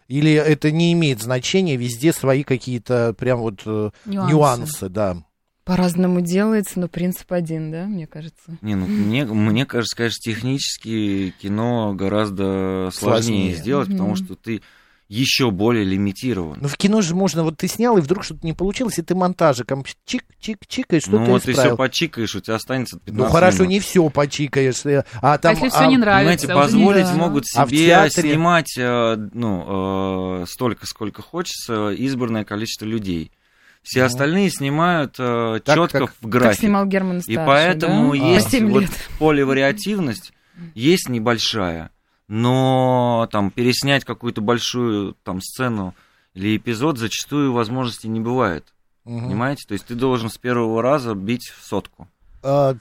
Или 0.08 0.32
это 0.32 0.70
не 0.70 0.94
имеет 0.94 1.20
значения, 1.20 1.76
везде 1.76 2.14
свои 2.14 2.42
какие-то 2.42 3.14
прям 3.18 3.40
вот 3.40 3.60
э, 3.66 3.90
нюансы, 4.06 4.32
нюансы 4.32 4.88
да? 4.88 5.18
По-разному 5.64 6.20
делается, 6.20 6.78
но 6.78 6.88
принцип 6.88 7.32
один, 7.32 7.70
да, 7.70 7.86
мне 7.86 8.06
кажется? 8.06 8.58
Не, 8.60 8.74
ну, 8.74 8.86
мне, 8.86 9.24
мне 9.24 9.64
кажется, 9.64 9.96
конечно, 9.96 10.20
технически 10.20 11.34
кино 11.40 11.94
гораздо 11.94 12.90
сложнее, 12.92 12.92
сложнее. 12.92 13.54
сделать, 13.54 13.88
mm-hmm. 13.88 13.92
потому 13.92 14.16
что 14.16 14.34
ты 14.34 14.60
еще 15.08 15.50
более 15.50 15.84
лимитирован. 15.84 16.58
Ну, 16.60 16.68
в 16.68 16.76
кино 16.76 17.02
же 17.02 17.14
можно, 17.14 17.44
вот 17.44 17.58
ты 17.58 17.68
снял, 17.68 17.96
и 17.98 18.00
вдруг 18.00 18.24
что-то 18.24 18.44
не 18.46 18.52
получилось, 18.52 18.98
и 18.98 19.02
ты 19.02 19.14
монтажиком 19.14 19.84
чик-чик-чик, 20.06 20.96
и 20.96 21.00
что-то 21.00 21.18
Ну, 21.18 21.24
вот 21.26 21.42
ты 21.42 21.52
все 21.52 21.76
почикаешь, 21.76 22.34
у 22.34 22.40
тебя 22.40 22.56
останется 22.56 22.98
15 22.98 23.16
Ну, 23.16 23.32
хорошо, 23.32 23.58
минут. 23.58 23.68
не 23.70 23.80
все 23.80 24.08
почикаешь. 24.08 24.84
Э, 24.86 25.04
а, 25.20 25.38
там, 25.38 25.52
а 25.52 25.54
если 25.54 25.68
все 25.68 25.78
а, 25.78 25.86
не 25.86 25.98
нравится? 25.98 26.46
Понимаете, 26.46 26.66
позволить 26.66 27.06
да. 27.06 27.14
могут 27.14 27.46
себе 27.46 27.94
а 27.96 28.08
театре... 28.08 28.30
снимать, 28.30 28.78
э, 28.78 29.16
ну, 29.32 30.42
э, 30.42 30.46
столько, 30.48 30.86
сколько 30.86 31.22
хочется, 31.22 31.90
избранное 31.90 32.44
количество 32.44 32.86
людей. 32.86 33.30
Все 33.84 34.00
ну. 34.00 34.06
остальные 34.06 34.50
снимают 34.50 35.16
э, 35.18 35.60
четко 35.64 35.98
как, 36.00 36.14
в 36.20 36.26
график. 36.26 36.50
Как 36.52 36.58
снимал 36.58 36.86
Герман 36.86 37.20
Старший, 37.20 37.42
И 37.42 37.46
поэтому 37.46 38.12
да? 38.12 38.16
есть 38.16 38.54
а, 38.54 38.66
вот 38.66 38.84
поливариативность, 39.18 40.32
есть 40.74 41.10
небольшая, 41.10 41.90
но 42.26 43.28
там 43.30 43.50
переснять 43.50 44.06
какую-то 44.06 44.40
большую 44.40 45.16
там 45.22 45.42
сцену 45.42 45.94
или 46.32 46.56
эпизод 46.56 46.98
зачастую 46.98 47.52
возможности 47.52 48.06
не 48.06 48.20
бывает. 48.20 48.72
Угу. 49.04 49.20
Понимаете? 49.20 49.64
То 49.68 49.74
есть 49.74 49.84
ты 49.84 49.94
должен 49.94 50.30
с 50.30 50.38
первого 50.38 50.80
раза 50.80 51.14
бить 51.14 51.52
в 51.54 51.62
сотку. 51.62 52.08
А, 52.42 52.76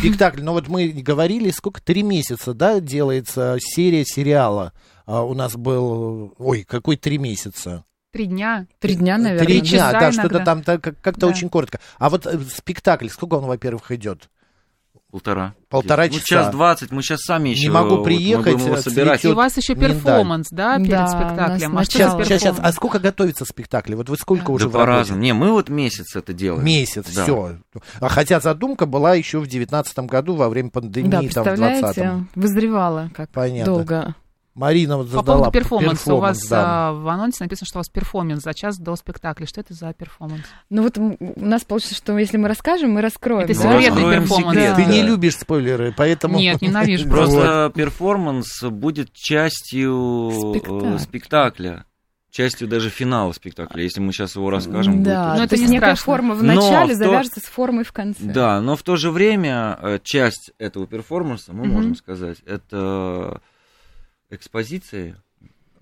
спектакль, 0.00 0.42
ну 0.42 0.52
вот 0.52 0.68
мы 0.68 0.88
говорили, 0.88 1.50
сколько, 1.50 1.82
три 1.82 2.04
месяца, 2.04 2.54
да, 2.54 2.78
делается 2.78 3.56
серия 3.60 4.04
сериала. 4.04 4.72
А, 5.06 5.22
у 5.22 5.34
нас 5.34 5.56
был, 5.56 6.34
ой, 6.38 6.62
какой 6.62 6.96
три 6.96 7.18
месяца? 7.18 7.84
Три 8.16 8.24
дня. 8.24 8.66
Три 8.78 8.94
дня, 8.94 9.18
наверное. 9.18 9.44
Три 9.44 9.60
дня, 9.60 9.92
да, 9.92 10.10
что-то 10.10 10.40
там 10.40 10.62
как-то 10.62 11.20
да. 11.20 11.26
очень 11.26 11.50
коротко. 11.50 11.80
А 11.98 12.08
вот 12.08 12.24
э, 12.24 12.40
спектакль, 12.48 13.08
сколько 13.08 13.34
он, 13.34 13.44
во-первых, 13.44 13.90
идет? 13.90 14.30
Полтора. 15.10 15.54
Полтора 15.68 16.08
часа. 16.08 16.18
Ну, 16.18 16.24
час 16.24 16.50
двадцать, 16.50 16.92
мы 16.92 17.02
сейчас 17.02 17.20
сами 17.20 17.50
еще... 17.50 17.64
Не 17.64 17.70
могу 17.70 18.02
приехать. 18.02 18.54
Вот, 18.54 18.70
мы 18.70 18.76
собирать. 18.78 19.22
И 19.22 19.28
у 19.28 19.34
вас 19.34 19.54
еще 19.58 19.74
перформанс, 19.74 20.48
да, 20.50 20.78
перед 20.78 20.92
да, 20.92 21.08
спектаклем? 21.08 21.84
Сейчас, 21.84 22.12
сейчас, 22.14 22.40
сейчас. 22.40 22.56
А 22.58 22.72
сколько 22.72 22.98
готовится 22.98 23.44
спектакль? 23.44 23.94
Вот 23.94 24.08
вы 24.08 24.16
сколько 24.16 24.46
да. 24.46 24.52
уже 24.52 24.70
да 24.70 24.78
по-разному. 24.78 25.20
Не, 25.20 25.34
мы 25.34 25.50
вот 25.50 25.68
месяц 25.68 26.16
это 26.16 26.32
делаем. 26.32 26.64
Месяц, 26.64 27.04
да. 27.14 27.22
все. 27.22 27.58
А 28.00 28.08
хотя 28.08 28.40
задумка 28.40 28.86
была 28.86 29.14
еще 29.14 29.40
в 29.40 29.46
девятнадцатом 29.46 30.06
году 30.06 30.36
во 30.36 30.48
время 30.48 30.70
пандемии, 30.70 31.10
да, 31.10 31.44
там, 31.44 31.54
в 31.54 31.56
20 31.56 32.34
вызревала 32.34 33.10
как 33.14 33.28
Понятно. 33.28 33.74
долго. 33.74 34.14
Марина 34.56 34.96
вот 34.96 35.08
задала 35.08 35.22
По 35.22 35.32
поводу 35.32 35.50
перформанса. 35.52 36.04
перформанс, 36.04 36.06
у 36.06 36.16
вас 36.16 36.48
да. 36.48 36.88
а, 36.88 36.92
в 36.94 37.08
анонсе 37.08 37.44
написано, 37.44 37.66
что 37.66 37.78
у 37.78 37.80
вас 37.80 37.90
перформанс 37.90 38.42
за 38.42 38.54
час 38.54 38.78
до 38.78 38.96
спектакля. 38.96 39.44
Что 39.44 39.60
это 39.60 39.74
за 39.74 39.92
перформанс? 39.92 40.44
Ну 40.70 40.82
вот 40.82 40.96
у 40.96 41.16
нас 41.36 41.64
получится, 41.64 41.94
что 41.94 42.16
если 42.16 42.38
мы 42.38 42.48
расскажем, 42.48 42.92
мы 42.92 43.02
раскроем. 43.02 43.44
Это 43.44 43.52
секретный 43.52 44.02
да. 44.02 44.20
перформанс. 44.20 44.56
Да. 44.56 44.74
Ты 44.74 44.86
не 44.86 45.02
любишь 45.02 45.36
спойлеры, 45.36 45.92
поэтому... 45.94 46.38
Нет, 46.38 46.62
ненавижу. 46.62 47.06
Просто 47.06 47.70
перформанс 47.74 48.62
будет 48.62 49.12
частью 49.12 50.54
э, 50.54 50.98
спектакля 51.00 51.84
частью 52.30 52.68
даже 52.68 52.90
финала 52.90 53.32
спектакля, 53.32 53.82
если 53.82 54.00
мы 54.00 54.12
сейчас 54.12 54.36
его 54.36 54.50
расскажем. 54.50 55.02
Да, 55.02 55.30
будет... 55.30 55.38
но 55.38 55.44
это 55.44 55.56
не 55.56 55.66
некая 55.68 55.94
форма 55.94 56.34
в 56.34 56.42
начале 56.42 56.92
но 56.92 56.98
завяжется 56.98 57.40
то... 57.40 57.46
с 57.46 57.48
формой 57.48 57.84
в 57.84 57.92
конце. 57.92 58.24
Да, 58.24 58.60
но 58.60 58.76
в 58.76 58.82
то 58.82 58.96
же 58.96 59.10
время 59.10 59.78
э, 59.80 59.98
часть 60.02 60.52
этого 60.58 60.86
перформанса, 60.86 61.54
мы 61.54 61.64
mm-hmm. 61.64 61.68
можем 61.70 61.94
сказать, 61.94 62.38
это 62.44 63.40
экспозиции 64.30 65.16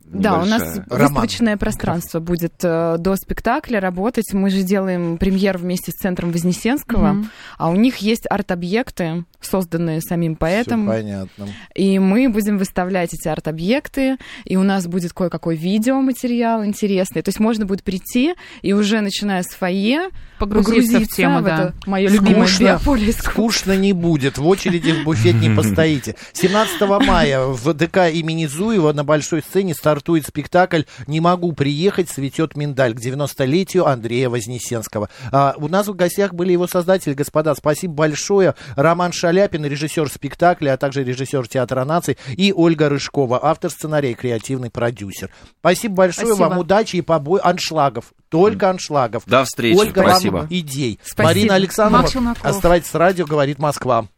да, 0.07 0.41
у 0.41 0.45
нас 0.45 0.81
выставочное 0.87 1.57
пространство 1.57 2.21
будет 2.21 2.55
э, 2.63 2.97
до 2.99 3.17
спектакля 3.17 3.81
работать. 3.81 4.33
Мы 4.33 4.51
же 4.51 4.63
делаем 4.63 5.19
премьер 5.19 5.59
вместе 5.59 5.91
с 5.91 5.95
Центром 5.95 6.31
Вознесенского, 6.31 7.15
mm-hmm. 7.15 7.27
а 7.59 7.71
у 7.71 7.75
них 7.75 7.97
есть 7.99 8.25
арт-объекты, 8.29 9.25
созданные 9.41 10.01
самим 10.01 10.37
поэтом. 10.37 10.83
Всё 10.83 10.93
понятно. 10.93 11.49
И 11.75 11.99
мы 11.99 12.29
будем 12.29 12.59
выставлять 12.59 13.13
эти 13.13 13.27
арт-объекты, 13.29 14.17
и 14.45 14.57
у 14.57 14.63
нас 14.63 14.87
будет 14.87 15.13
кое-какой 15.13 15.57
видеоматериал 15.57 16.65
интересный. 16.65 17.23
То 17.23 17.31
есть 17.31 17.41
можно 17.41 17.67
будет 17.67 17.83
прийти 17.83 18.35
и 18.63 18.73
уже 18.73 19.01
начиная 19.01 19.43
с 19.43 19.49
фойе 19.49 20.11
погрузиться, 20.39 20.73
погрузиться 20.73 21.01
в 21.01 21.17
тему, 21.17 21.41
в 21.41 21.45
да. 21.45 21.55
это 21.55 21.75
мое 21.87 22.09
любимое 22.09 22.49
биополе 22.59 23.13
Скучно 23.13 23.77
не 23.77 23.93
будет, 23.93 24.39
в 24.39 24.47
очереди 24.47 24.93
в 24.93 25.05
буфет 25.05 25.37
не 25.37 25.51
постоите. 25.57 26.15
17 26.35 26.81
мая 27.07 27.47
в 27.47 27.73
ДК 27.75 28.11
имени 28.13 28.47
Зуева 28.47 28.93
на 28.93 29.03
большой 29.03 29.43
сцене 29.43 29.75
стартует 29.75 29.94
спектакль 30.01 30.83
«Не 31.07 31.21
могу 31.21 31.53
приехать, 31.53 32.09
цветет 32.09 32.57
миндаль» 32.57 32.95
к 32.95 33.01
90-летию 33.01 33.87
Андрея 33.87 34.29
Вознесенского. 34.29 35.09
А, 35.33 35.55
у 35.57 35.69
нас 35.69 35.89
в 35.89 35.95
гостях 35.95 36.35
были 36.35 36.53
его 36.53 36.67
создатели, 36.67 37.15
господа, 37.15 37.55
спасибо 37.55 37.95
большое. 37.95 38.55
Роман 38.77 39.13
Шаляпин, 39.13 39.65
режиссер 39.65 40.09
спектакля, 40.09 40.75
а 40.75 40.77
также 40.77 41.05
режиссер 41.05 41.49
театра 41.49 41.85
наций, 41.85 42.19
и 42.37 42.53
Ольга 42.53 42.89
Рыжкова, 42.89 43.41
автор 43.45 43.71
сценария 43.71 44.13
и 44.13 44.15
креативный 44.15 44.71
продюсер. 44.71 45.31
Спасибо 45.61 45.95
большое, 45.95 46.29
спасибо. 46.29 46.49
вам 46.49 46.59
удачи 46.59 46.97
и 46.97 47.01
побой 47.01 47.41
аншлагов. 47.41 48.13
Только 48.29 48.71
аншлагов. 48.71 49.23
До 49.27 49.45
встречи. 49.45 49.79
Ольга, 49.79 50.03
спасибо. 50.03 50.37
вам 50.39 50.47
идей. 50.51 50.99
Спасибо. 51.03 51.23
Марина 51.23 51.55
Александровна, 51.55 52.35
оставайтесь 52.43 52.91
с 52.91 52.95
радио, 52.95 53.27
говорит 53.27 53.59
Москва. 53.59 54.09